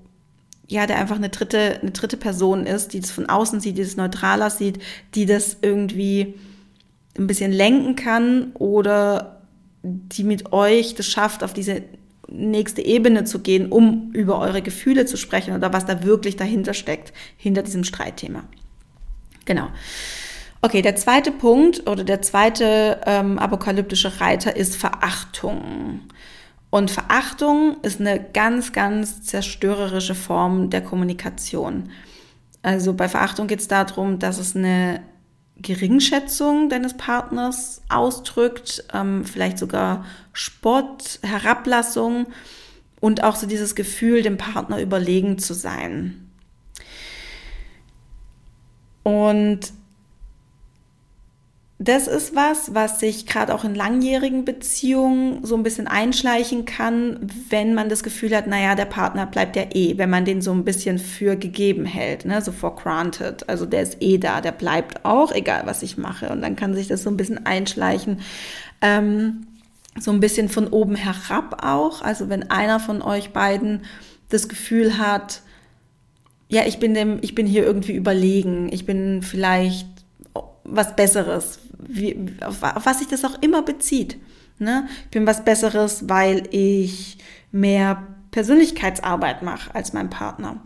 [0.67, 3.83] ja, der einfach eine dritte, eine dritte Person ist, die das von außen sieht, die
[3.83, 4.79] das neutraler sieht,
[5.13, 6.35] die das irgendwie
[7.17, 9.38] ein bisschen lenken kann oder
[9.83, 11.83] die mit euch das schafft, auf diese
[12.27, 16.73] nächste Ebene zu gehen, um über eure Gefühle zu sprechen oder was da wirklich dahinter
[16.73, 18.43] steckt, hinter diesem Streitthema.
[19.45, 19.69] Genau.
[20.61, 26.01] Okay, der zweite Punkt oder der zweite ähm, apokalyptische Reiter ist Verachtung.
[26.69, 31.89] Und Verachtung ist eine ganz, ganz zerstörerische Form der Kommunikation.
[32.61, 35.01] Also bei Verachtung geht es darum, dass es eine
[35.61, 42.27] Geringschätzung deines Partners ausdrückt, ähm, vielleicht sogar Spott, Herablassung
[42.99, 46.29] und auch so dieses Gefühl, dem Partner überlegen zu sein.
[49.03, 49.73] Und
[51.81, 57.31] das ist was, was sich gerade auch in langjährigen Beziehungen so ein bisschen einschleichen kann,
[57.49, 60.51] wenn man das Gefühl hat, naja, der Partner bleibt ja eh, wenn man den so
[60.51, 63.47] ein bisschen für gegeben hält, ne, so for granted.
[63.47, 66.27] Also der ist eh da, der bleibt auch, egal was ich mache.
[66.29, 68.19] Und dann kann sich das so ein bisschen einschleichen.
[68.81, 69.47] Ähm,
[69.97, 72.01] so ein bisschen von oben herab auch.
[72.01, 73.83] Also wenn einer von euch beiden
[74.27, 75.43] das Gefühl hat,
[76.49, 79.87] ja, ich bin dem, ich bin hier irgendwie überlegen, ich bin vielleicht
[80.71, 84.17] was Besseres, wie, auf, auf was sich das auch immer bezieht.
[84.57, 84.87] Ne?
[85.05, 87.17] Ich bin was Besseres, weil ich
[87.51, 90.61] mehr Persönlichkeitsarbeit mache als mein Partner.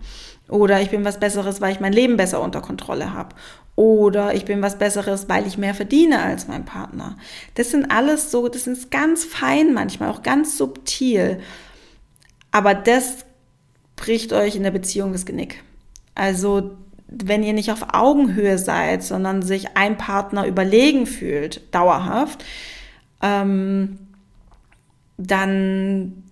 [0.49, 3.35] Oder ich bin was Besseres, weil ich mein Leben besser unter Kontrolle habe.
[3.75, 7.17] Oder ich bin was Besseres, weil ich mehr verdiene als mein Partner.
[7.55, 11.39] Das sind alles so, das ist ganz fein manchmal, auch ganz subtil.
[12.51, 13.25] Aber das
[13.95, 15.63] bricht euch in der Beziehung das Genick.
[16.13, 16.77] Also
[17.23, 22.43] wenn ihr nicht auf Augenhöhe seid, sondern sich ein Partner überlegen fühlt, dauerhaft,
[23.21, 23.99] ähm,
[25.17, 26.23] dann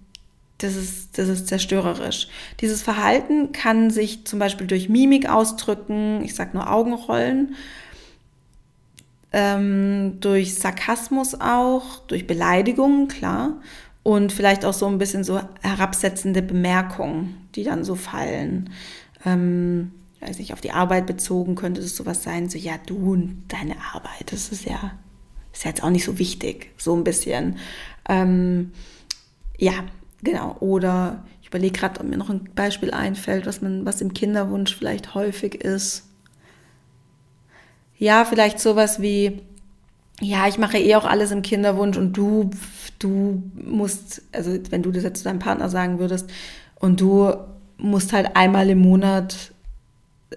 [0.57, 2.27] das ist, das ist zerstörerisch.
[2.59, 7.55] Dieses Verhalten kann sich zum Beispiel durch Mimik ausdrücken, ich sage nur Augenrollen,
[9.32, 13.53] ähm, durch Sarkasmus auch, durch Beleidigungen, klar,
[14.03, 18.71] und vielleicht auch so ein bisschen so herabsetzende Bemerkungen, die dann so fallen.
[19.25, 19.91] Ähm,
[20.22, 23.76] weiß nicht, auf die Arbeit bezogen könnte es sowas sein, so ja, du und deine
[23.93, 24.91] Arbeit, das ist ja,
[25.51, 27.57] ist ja jetzt auch nicht so wichtig, so ein bisschen.
[28.07, 28.72] Ähm,
[29.57, 29.74] ja,
[30.24, 30.57] genau.
[30.59, 34.76] Oder ich überlege gerade, ob mir noch ein Beispiel einfällt, was man, was im Kinderwunsch
[34.76, 36.07] vielleicht häufig ist.
[37.97, 39.41] Ja, vielleicht sowas wie,
[40.19, 42.49] ja, ich mache eh auch alles im Kinderwunsch und du,
[42.97, 46.30] du musst, also wenn du das jetzt zu deinem Partner sagen würdest,
[46.80, 47.32] und du
[47.78, 49.51] musst halt einmal im Monat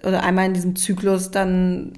[0.03, 1.93] oder einmal in diesem Zyklus dann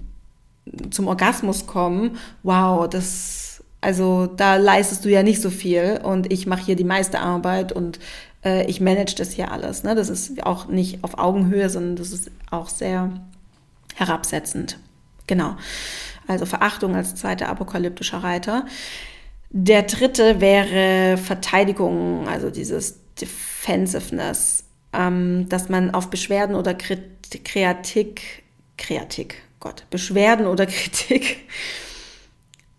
[0.91, 6.45] zum Orgasmus kommen, wow, das, also da leistest du ja nicht so viel und ich
[6.47, 7.99] mache hier die meiste Arbeit und
[8.43, 9.83] äh, ich manage das hier alles.
[9.83, 9.95] Ne?
[9.95, 13.11] Das ist auch nicht auf Augenhöhe, sondern das ist auch sehr
[13.95, 14.77] herabsetzend.
[15.25, 15.55] Genau.
[16.27, 18.65] Also Verachtung als zweiter apokalyptischer Reiter.
[19.49, 28.43] Der dritte wäre Verteidigung, also dieses Defensiveness, ähm, dass man auf Beschwerden oder Kritik Kreatik,
[28.77, 31.47] Kreatik, Gott, Beschwerden oder Kritik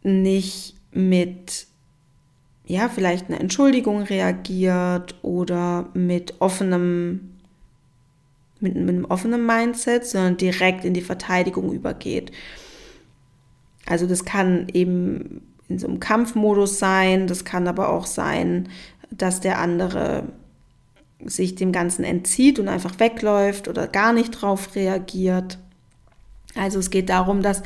[0.03, 1.67] nicht mit,
[2.67, 7.35] ja, vielleicht einer Entschuldigung reagiert oder mit offenem,
[8.61, 12.33] mit, mit einem offenen Mindset, sondern direkt in die Verteidigung übergeht.
[13.87, 18.69] Also das kann eben in so einem Kampfmodus sein, das kann aber auch sein,
[19.11, 20.25] dass der andere
[21.25, 25.59] sich dem Ganzen entzieht und einfach wegläuft oder gar nicht drauf reagiert.
[26.55, 27.63] Also es geht darum, dass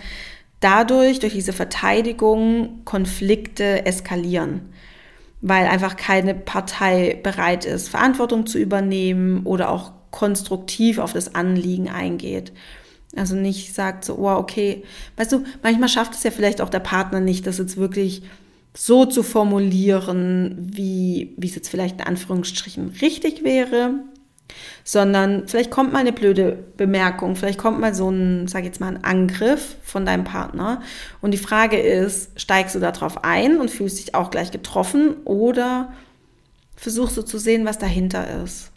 [0.61, 4.73] dadurch, durch diese Verteidigung, Konflikte eskalieren,
[5.41, 11.89] weil einfach keine Partei bereit ist, Verantwortung zu übernehmen oder auch konstruktiv auf das Anliegen
[11.89, 12.53] eingeht.
[13.17, 14.85] Also nicht sagt so, oh, okay,
[15.17, 18.23] weißt du, manchmal schafft es ja vielleicht auch der Partner nicht, das jetzt wirklich
[18.75, 23.95] so zu formulieren, wie, wie es jetzt vielleicht in Anführungsstrichen richtig wäre,
[24.85, 28.81] sondern vielleicht kommt mal eine blöde Bemerkung, vielleicht kommt mal so ein, sag ich jetzt
[28.81, 30.83] mal, ein Angriff von deinem Partner.
[31.21, 35.93] Und die Frage ist, steigst du darauf ein und fühlst dich auch gleich getroffen oder
[36.77, 38.71] versuchst du zu sehen, was dahinter ist?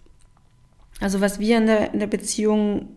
[1.02, 2.89] Also was wir in der, in der Beziehung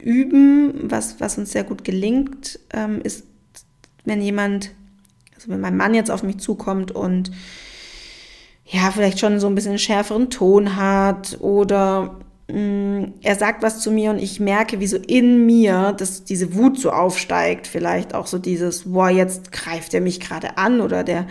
[0.00, 3.24] üben, was, was uns sehr gut gelingt, ähm, ist,
[4.04, 4.70] wenn jemand,
[5.44, 7.30] also wenn mein Mann jetzt auf mich zukommt und
[8.66, 12.18] ja, vielleicht schon so ein bisschen schärferen Ton hat oder
[12.48, 16.24] mh, mm, er sagt was zu mir und ich merke, wie so in mir, dass
[16.24, 20.80] diese Wut so aufsteigt, vielleicht auch so dieses, boah, jetzt greift er mich gerade an
[20.80, 21.26] oder der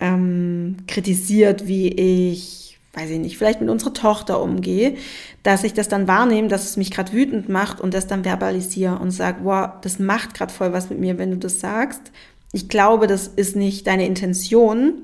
[0.00, 4.96] ähm, kritisiert, wie ich, weiß ich nicht, vielleicht mit unserer Tochter umgehe,
[5.42, 8.98] dass ich das dann wahrnehme, dass es mich gerade wütend macht und das dann verbalisiere
[8.98, 12.12] und sage, wow, das macht gerade voll was mit mir, wenn du das sagst.
[12.52, 14.94] Ich glaube, das ist nicht deine Intention,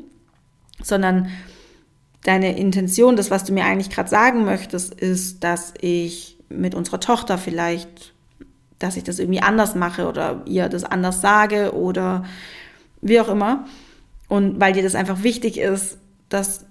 [0.82, 1.28] sondern
[2.24, 7.00] deine Intention, das, was du mir eigentlich gerade sagen möchtest, ist, dass ich mit unserer
[7.00, 8.12] Tochter vielleicht,
[8.78, 12.24] dass ich das irgendwie anders mache oder ihr das anders sage oder
[13.00, 13.66] wie auch immer.
[14.28, 16.66] Und weil dir das einfach wichtig ist, dass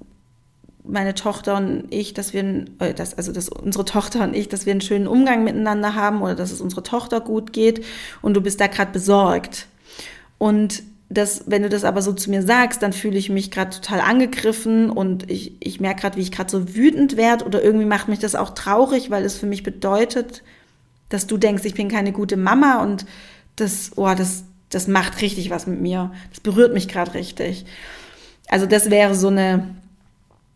[0.84, 4.65] meine Tochter und ich, dass wir, äh, dass, also dass unsere Tochter und ich, dass
[4.65, 7.84] wir einen schönen Umgang miteinander haben oder dass es unserer Tochter gut geht
[8.21, 9.67] und du bist da gerade besorgt.
[10.38, 13.71] Und das, wenn du das aber so zu mir sagst, dann fühle ich mich gerade
[13.71, 17.85] total angegriffen und ich, ich merke gerade, wie ich gerade so wütend werde oder irgendwie
[17.85, 20.43] macht mich das auch traurig, weil es für mich bedeutet,
[21.09, 23.05] dass du denkst, ich bin keine gute Mama und
[23.55, 26.11] das, oh, das, das macht richtig was mit mir.
[26.29, 27.65] Das berührt mich gerade richtig.
[28.49, 29.75] Also das wäre so eine,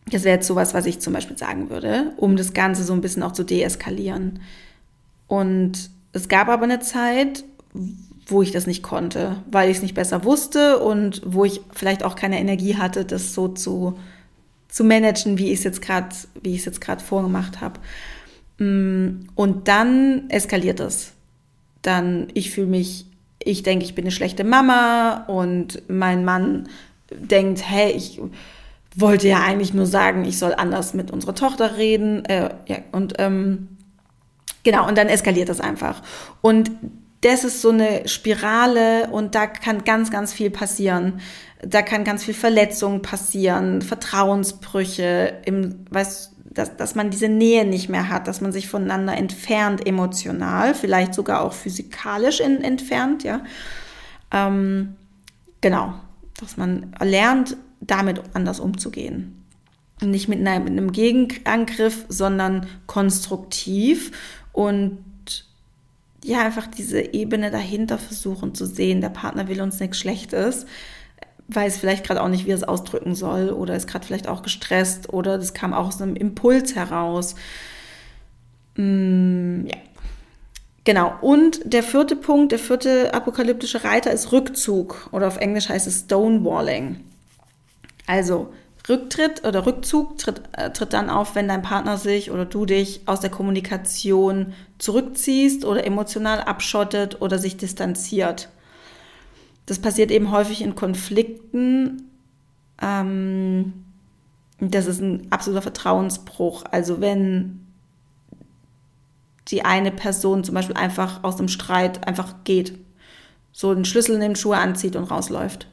[0.08, 3.02] das wäre jetzt sowas, was ich zum Beispiel sagen würde, um das Ganze so ein
[3.02, 4.42] bisschen auch zu deeskalieren.
[5.28, 7.46] Und es gab aber eine Zeit,
[8.28, 12.04] wo ich das nicht konnte, weil ich es nicht besser wusste und wo ich vielleicht
[12.04, 13.98] auch keine Energie hatte, das so zu,
[14.70, 16.10] zu managen, wie ich es jetzt gerade,
[16.42, 17.80] wie ich es jetzt gerade vorgemacht habe.
[18.58, 21.14] Mm, und dann eskaliert es.
[21.82, 23.06] Dann, ich fühle mich,
[23.44, 26.70] ich denke, ich bin eine schlechte Mama und mein Mann
[27.12, 28.22] denkt, hey, ich
[28.96, 32.26] wollte ja eigentlich nur sagen, ich soll anders mit unserer Tochter reden.
[32.26, 33.70] Äh, ja, und ähm,
[34.64, 36.02] genau, und dann eskaliert das einfach.
[36.42, 36.72] Und
[37.22, 41.22] das ist so eine Spirale und da kann ganz, ganz viel passieren.
[41.62, 47.90] Da kann ganz viel Verletzung passieren, Vertrauensbrüche, im, weißt, dass, dass man diese Nähe nicht
[47.90, 53.44] mehr hat, dass man sich voneinander entfernt emotional, vielleicht sogar auch physikalisch in, entfernt, ja.
[54.32, 54.96] Ähm,
[55.62, 55.94] genau,
[56.40, 59.46] dass man lernt, damit anders umzugehen.
[60.02, 64.12] Nicht mit, einem Gegenangriff, sondern konstruktiv
[64.52, 64.98] und
[66.24, 69.02] ja, einfach diese Ebene dahinter versuchen zu sehen.
[69.02, 70.66] Der Partner will uns nichts Schlechtes,
[71.48, 74.44] weiß vielleicht gerade auch nicht, wie er es ausdrücken soll oder ist gerade vielleicht auch
[74.44, 77.36] gestresst oder das kam auch aus einem Impuls heraus.
[78.76, 79.78] Mm, ja.
[80.84, 81.14] Genau.
[81.22, 86.02] Und der vierte Punkt, der vierte apokalyptische Reiter ist Rückzug oder auf Englisch heißt es
[86.02, 87.02] Stonewalling.
[88.08, 88.52] Also
[88.92, 93.02] Rücktritt oder Rückzug tritt, äh, tritt dann auf, wenn dein Partner sich oder du dich
[93.08, 98.50] aus der Kommunikation zurückziehst oder emotional abschottet oder sich distanziert.
[99.66, 102.10] Das passiert eben häufig in Konflikten.
[102.82, 103.74] Ähm,
[104.60, 106.66] das ist ein absoluter Vertrauensbruch.
[106.70, 107.66] Also wenn
[109.48, 112.78] die eine Person zum Beispiel einfach aus dem Streit einfach geht,
[113.54, 115.68] so den Schlüssel nimmt, Schuhe anzieht und rausläuft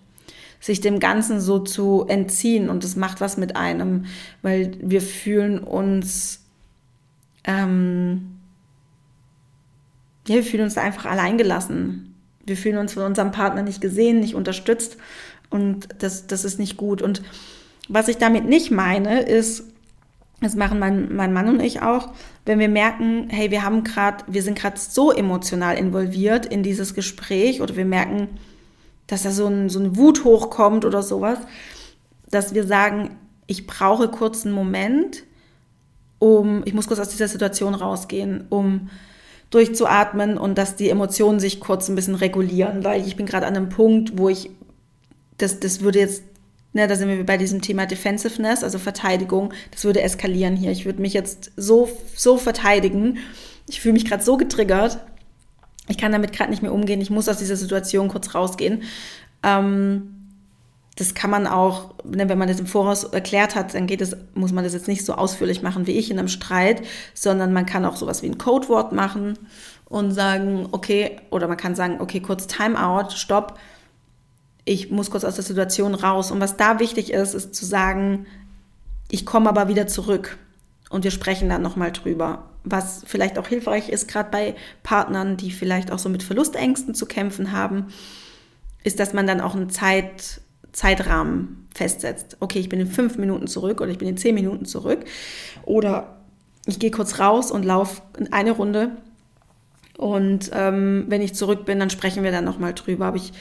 [0.60, 4.06] sich dem Ganzen so zu entziehen und das macht was mit einem,
[4.42, 6.44] weil wir fühlen uns,
[7.44, 8.38] ähm,
[10.26, 12.14] ja, wir fühlen uns einfach alleingelassen.
[12.44, 14.96] Wir fühlen uns von unserem Partner nicht gesehen, nicht unterstützt
[15.50, 17.02] und das, das ist nicht gut.
[17.02, 17.22] Und
[17.88, 19.64] was ich damit nicht meine, ist,
[20.40, 22.12] das machen mein, mein Mann und ich auch,
[22.44, 26.94] wenn wir merken, hey, wir haben gerade, wir sind gerade so emotional involviert in dieses
[26.94, 28.28] Gespräch oder wir merken,
[29.08, 31.38] dass da so, ein, so eine Wut hochkommt oder sowas,
[32.30, 35.24] dass wir sagen, ich brauche kurz einen Moment,
[36.20, 38.90] um, ich muss kurz aus dieser Situation rausgehen, um
[39.50, 43.56] durchzuatmen und dass die Emotionen sich kurz ein bisschen regulieren, weil ich bin gerade an
[43.56, 44.50] einem Punkt, wo ich,
[45.38, 46.22] das, das würde jetzt,
[46.74, 50.70] ne, da sind wir bei diesem Thema Defensiveness, also Verteidigung, das würde eskalieren hier.
[50.70, 53.18] Ich würde mich jetzt so, so verteidigen.
[53.68, 54.98] Ich fühle mich gerade so getriggert,
[55.88, 58.82] ich kann damit gerade nicht mehr umgehen, ich muss aus dieser Situation kurz rausgehen.
[59.42, 60.14] Ähm,
[60.96, 64.16] das kann man auch, ne, wenn man das im Voraus erklärt hat, dann geht es,
[64.34, 66.82] muss man das jetzt nicht so ausführlich machen wie ich in einem Streit,
[67.14, 69.38] sondern man kann auch sowas wie ein Codewort machen
[69.84, 73.58] und sagen, okay, oder man kann sagen, okay, kurz Timeout, stopp.
[74.64, 76.32] ich muss kurz aus der Situation raus.
[76.32, 78.26] Und was da wichtig ist, ist zu sagen,
[79.08, 80.36] ich komme aber wieder zurück
[80.90, 82.50] und wir sprechen dann nochmal drüber.
[82.70, 87.06] Was vielleicht auch hilfreich ist, gerade bei Partnern, die vielleicht auch so mit Verlustängsten zu
[87.06, 87.86] kämpfen haben,
[88.84, 90.40] ist, dass man dann auch einen Zeit,
[90.72, 92.36] Zeitrahmen festsetzt.
[92.40, 95.04] Okay, ich bin in fünf Minuten zurück oder ich bin in zehn Minuten zurück.
[95.64, 96.18] Oder
[96.66, 98.92] ich gehe kurz raus und laufe eine Runde.
[99.96, 103.06] Und ähm, wenn ich zurück bin, dann sprechen wir dann nochmal drüber.
[103.06, 103.32] Aber ich,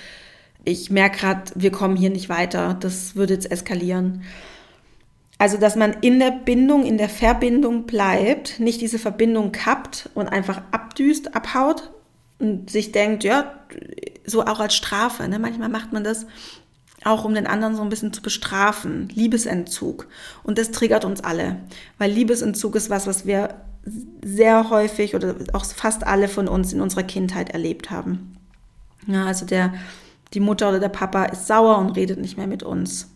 [0.63, 2.75] ich merke gerade, wir kommen hier nicht weiter.
[2.79, 4.23] Das würde jetzt eskalieren.
[5.39, 10.27] Also, dass man in der Bindung, in der Verbindung bleibt, nicht diese Verbindung kappt und
[10.27, 11.91] einfach abdüst, abhaut
[12.39, 13.53] und sich denkt, ja,
[14.25, 15.27] so auch als Strafe.
[15.27, 15.37] Ne?
[15.37, 16.25] Manchmal macht man das
[17.03, 19.09] auch, um den anderen so ein bisschen zu bestrafen.
[19.13, 20.07] Liebesentzug.
[20.43, 21.57] Und das triggert uns alle.
[21.99, 23.61] Weil Liebesentzug ist was, was wir
[24.25, 28.37] sehr häufig oder auch fast alle von uns in unserer Kindheit erlebt haben.
[29.05, 29.73] Ja, also der,
[30.33, 33.07] die Mutter oder der Papa ist sauer und redet nicht mehr mit uns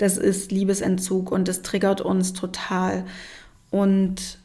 [0.00, 3.04] das ist Liebesentzug und das triggert uns total.
[3.70, 4.38] Und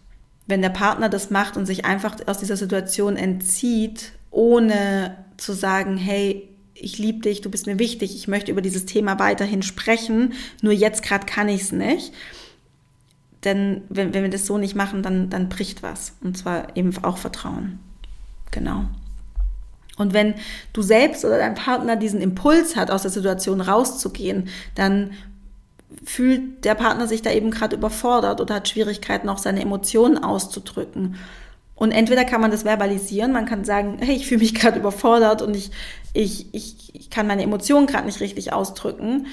[0.48, 5.96] wenn der Partner das macht und sich einfach aus dieser Situation entzieht, ohne zu sagen,
[5.96, 10.34] hey, ich liebe dich, du bist mir wichtig, ich möchte über dieses Thema weiterhin sprechen,
[10.62, 12.14] nur jetzt gerade kann ich es nicht.
[13.46, 16.16] Denn wenn, wenn wir das so nicht machen, dann, dann bricht was.
[16.22, 17.80] Und zwar eben auch Vertrauen.
[18.52, 18.86] Genau.
[19.96, 20.34] Und wenn
[20.74, 25.12] du selbst oder dein Partner diesen Impuls hat, aus der Situation rauszugehen, dann
[26.04, 31.16] fühlt der Partner sich da eben gerade überfordert oder hat Schwierigkeiten, auch seine Emotionen auszudrücken.
[31.76, 35.42] Und entweder kann man das verbalisieren, man kann sagen, hey, ich fühle mich gerade überfordert
[35.42, 35.72] und ich,
[36.14, 39.28] ich, ich, ich kann meine Emotionen gerade nicht richtig ausdrücken.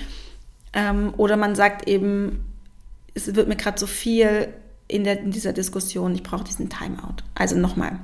[0.72, 2.44] Ähm, oder man sagt eben,
[3.14, 4.48] es wird mir gerade so viel
[4.88, 7.22] in, der, in dieser Diskussion, ich brauche diesen Timeout.
[7.34, 7.98] Also nochmal,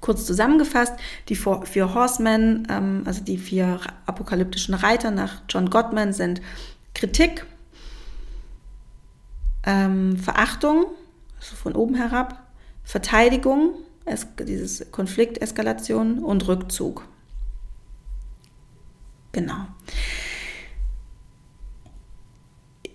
[0.00, 0.94] kurz zusammengefasst,
[1.28, 6.42] die vier Horsemen, ähm, also die vier apokalyptischen Reiter nach John Gottman sind
[6.94, 7.46] Kritik,
[9.64, 10.86] ähm, Verachtung,
[11.38, 12.42] also von oben herab,
[12.84, 17.06] Verteidigung, es, dieses Konflikteskalation und Rückzug.
[19.32, 19.66] Genau.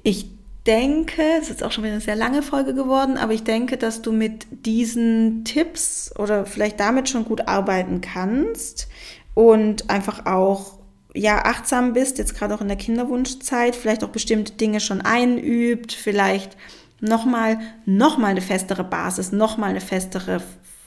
[0.03, 0.29] Ich
[0.67, 4.01] denke, es ist auch schon wieder eine sehr lange Folge geworden, aber ich denke, dass
[4.01, 8.87] du mit diesen Tipps oder vielleicht damit schon gut arbeiten kannst
[9.33, 10.76] und einfach auch
[11.17, 15.91] ja, achtsam bist, jetzt gerade auch in der Kinderwunschzeit, vielleicht auch bestimmte Dinge schon einübt,
[15.91, 16.55] vielleicht
[16.99, 20.41] nochmal noch mal eine festere Basis, nochmal eine festere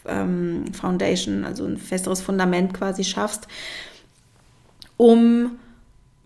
[0.06, 3.48] ähm, Foundation, also ein festeres Fundament quasi schaffst,
[4.96, 5.58] um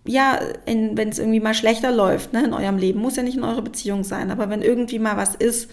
[0.06, 3.44] ja, wenn es irgendwie mal schlechter läuft ne, in eurem Leben, muss ja nicht in
[3.44, 5.70] eurer Beziehung sein, aber wenn irgendwie mal was ist,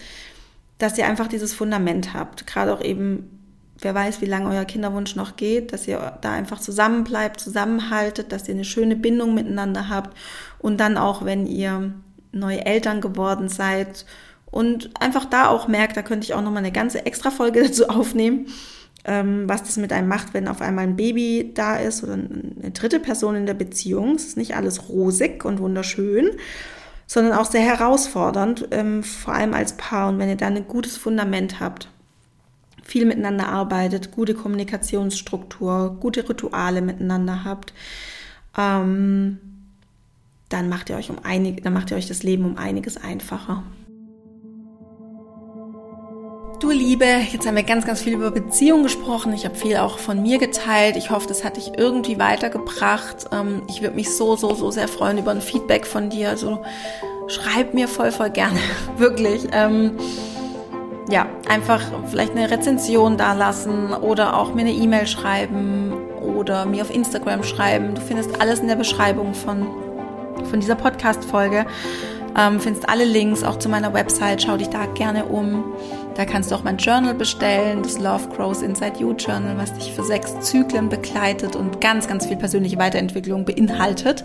[0.77, 3.40] dass ihr einfach dieses Fundament habt, gerade auch eben
[3.81, 8.47] wer weiß, wie lange euer Kinderwunsch noch geht, dass ihr da einfach zusammenbleibt, zusammenhaltet, dass
[8.47, 10.15] ihr eine schöne Bindung miteinander habt
[10.59, 11.93] und dann auch, wenn ihr
[12.31, 14.05] neue Eltern geworden seid
[14.49, 17.89] und einfach da auch merkt, da könnte ich auch nochmal eine ganze extra Folge dazu
[17.89, 18.47] aufnehmen,
[19.03, 22.71] ähm, was das mit einem macht, wenn auf einmal ein Baby da ist oder eine
[22.71, 24.15] dritte Person in der Beziehung.
[24.15, 26.29] Es ist nicht alles rosig und wunderschön,
[27.07, 30.09] sondern auch sehr herausfordernd, ähm, vor allem als Paar.
[30.09, 31.89] Und wenn ihr da ein gutes Fundament habt,
[32.91, 37.73] viel miteinander arbeitet, gute Kommunikationsstruktur, gute Rituale miteinander habt,
[38.57, 39.39] ähm,
[40.49, 43.63] dann macht ihr euch um einig, dann macht ihr euch das Leben um einiges einfacher.
[46.59, 49.31] Du Liebe, jetzt haben wir ganz, ganz viel über Beziehungen gesprochen.
[49.33, 50.97] Ich habe viel auch von mir geteilt.
[50.97, 53.27] Ich hoffe, das hat dich irgendwie weitergebracht.
[53.31, 56.29] Ähm, ich würde mich so, so, so sehr freuen über ein Feedback von dir.
[56.29, 56.63] Also
[57.27, 58.59] schreib mir voll, voll gerne.
[58.97, 59.47] Wirklich.
[61.11, 65.91] Ja, einfach vielleicht eine Rezension da lassen oder auch mir eine E-Mail schreiben
[66.21, 67.95] oder mir auf Instagram schreiben.
[67.95, 69.67] Du findest alles in der Beschreibung von,
[70.49, 71.65] von dieser Podcast-Folge.
[72.39, 74.41] Ähm, findest alle Links auch zu meiner Website.
[74.41, 75.65] Schau dich da gerne um.
[76.15, 79.91] Da kannst du auch mein Journal bestellen, das Love Grows Inside You Journal, was dich
[79.93, 84.23] für sechs Zyklen begleitet und ganz, ganz viel persönliche Weiterentwicklung beinhaltet.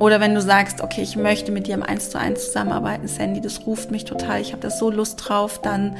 [0.00, 3.40] Oder wenn du sagst, okay, ich möchte mit dir im 1 zu 1 zusammenarbeiten, Sandy,
[3.40, 5.96] das ruft mich total, ich habe da so Lust drauf, dann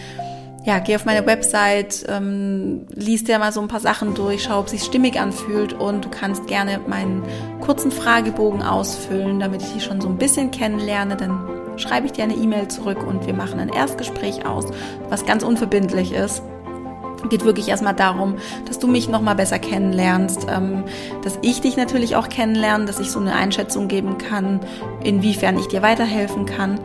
[0.65, 4.61] ja, geh auf meine Website, ähm, liest dir mal so ein paar Sachen durch, schau,
[4.61, 7.23] ob sich stimmig anfühlt und du kannst gerne meinen
[7.61, 11.17] kurzen Fragebogen ausfüllen, damit ich dich schon so ein bisschen kennenlerne.
[11.17, 11.39] Dann
[11.77, 14.67] schreibe ich dir eine E-Mail zurück und wir machen ein Erstgespräch aus,
[15.11, 16.43] was ganz unverbindlich ist
[17.29, 20.85] geht wirklich erstmal darum, dass du mich nochmal besser kennenlernst, ähm,
[21.23, 24.61] dass ich dich natürlich auch kennenlerne, dass ich so eine Einschätzung geben kann,
[25.03, 26.81] inwiefern ich dir weiterhelfen kann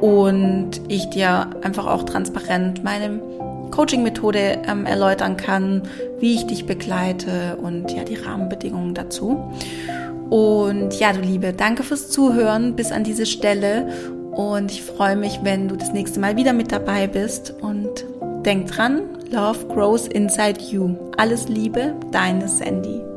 [0.00, 3.20] und ich dir einfach auch transparent meine
[3.70, 5.82] Coaching-Methode ähm, erläutern kann,
[6.18, 9.52] wie ich dich begleite und ja, die Rahmenbedingungen dazu.
[10.28, 13.88] Und ja, du Liebe, danke fürs Zuhören bis an diese Stelle
[14.32, 17.88] und ich freue mich, wenn du das nächste Mal wieder mit dabei bist und
[18.44, 19.02] denk dran,
[19.32, 20.96] Love grows inside you.
[21.16, 23.09] Alles Liebe, deine Sandy.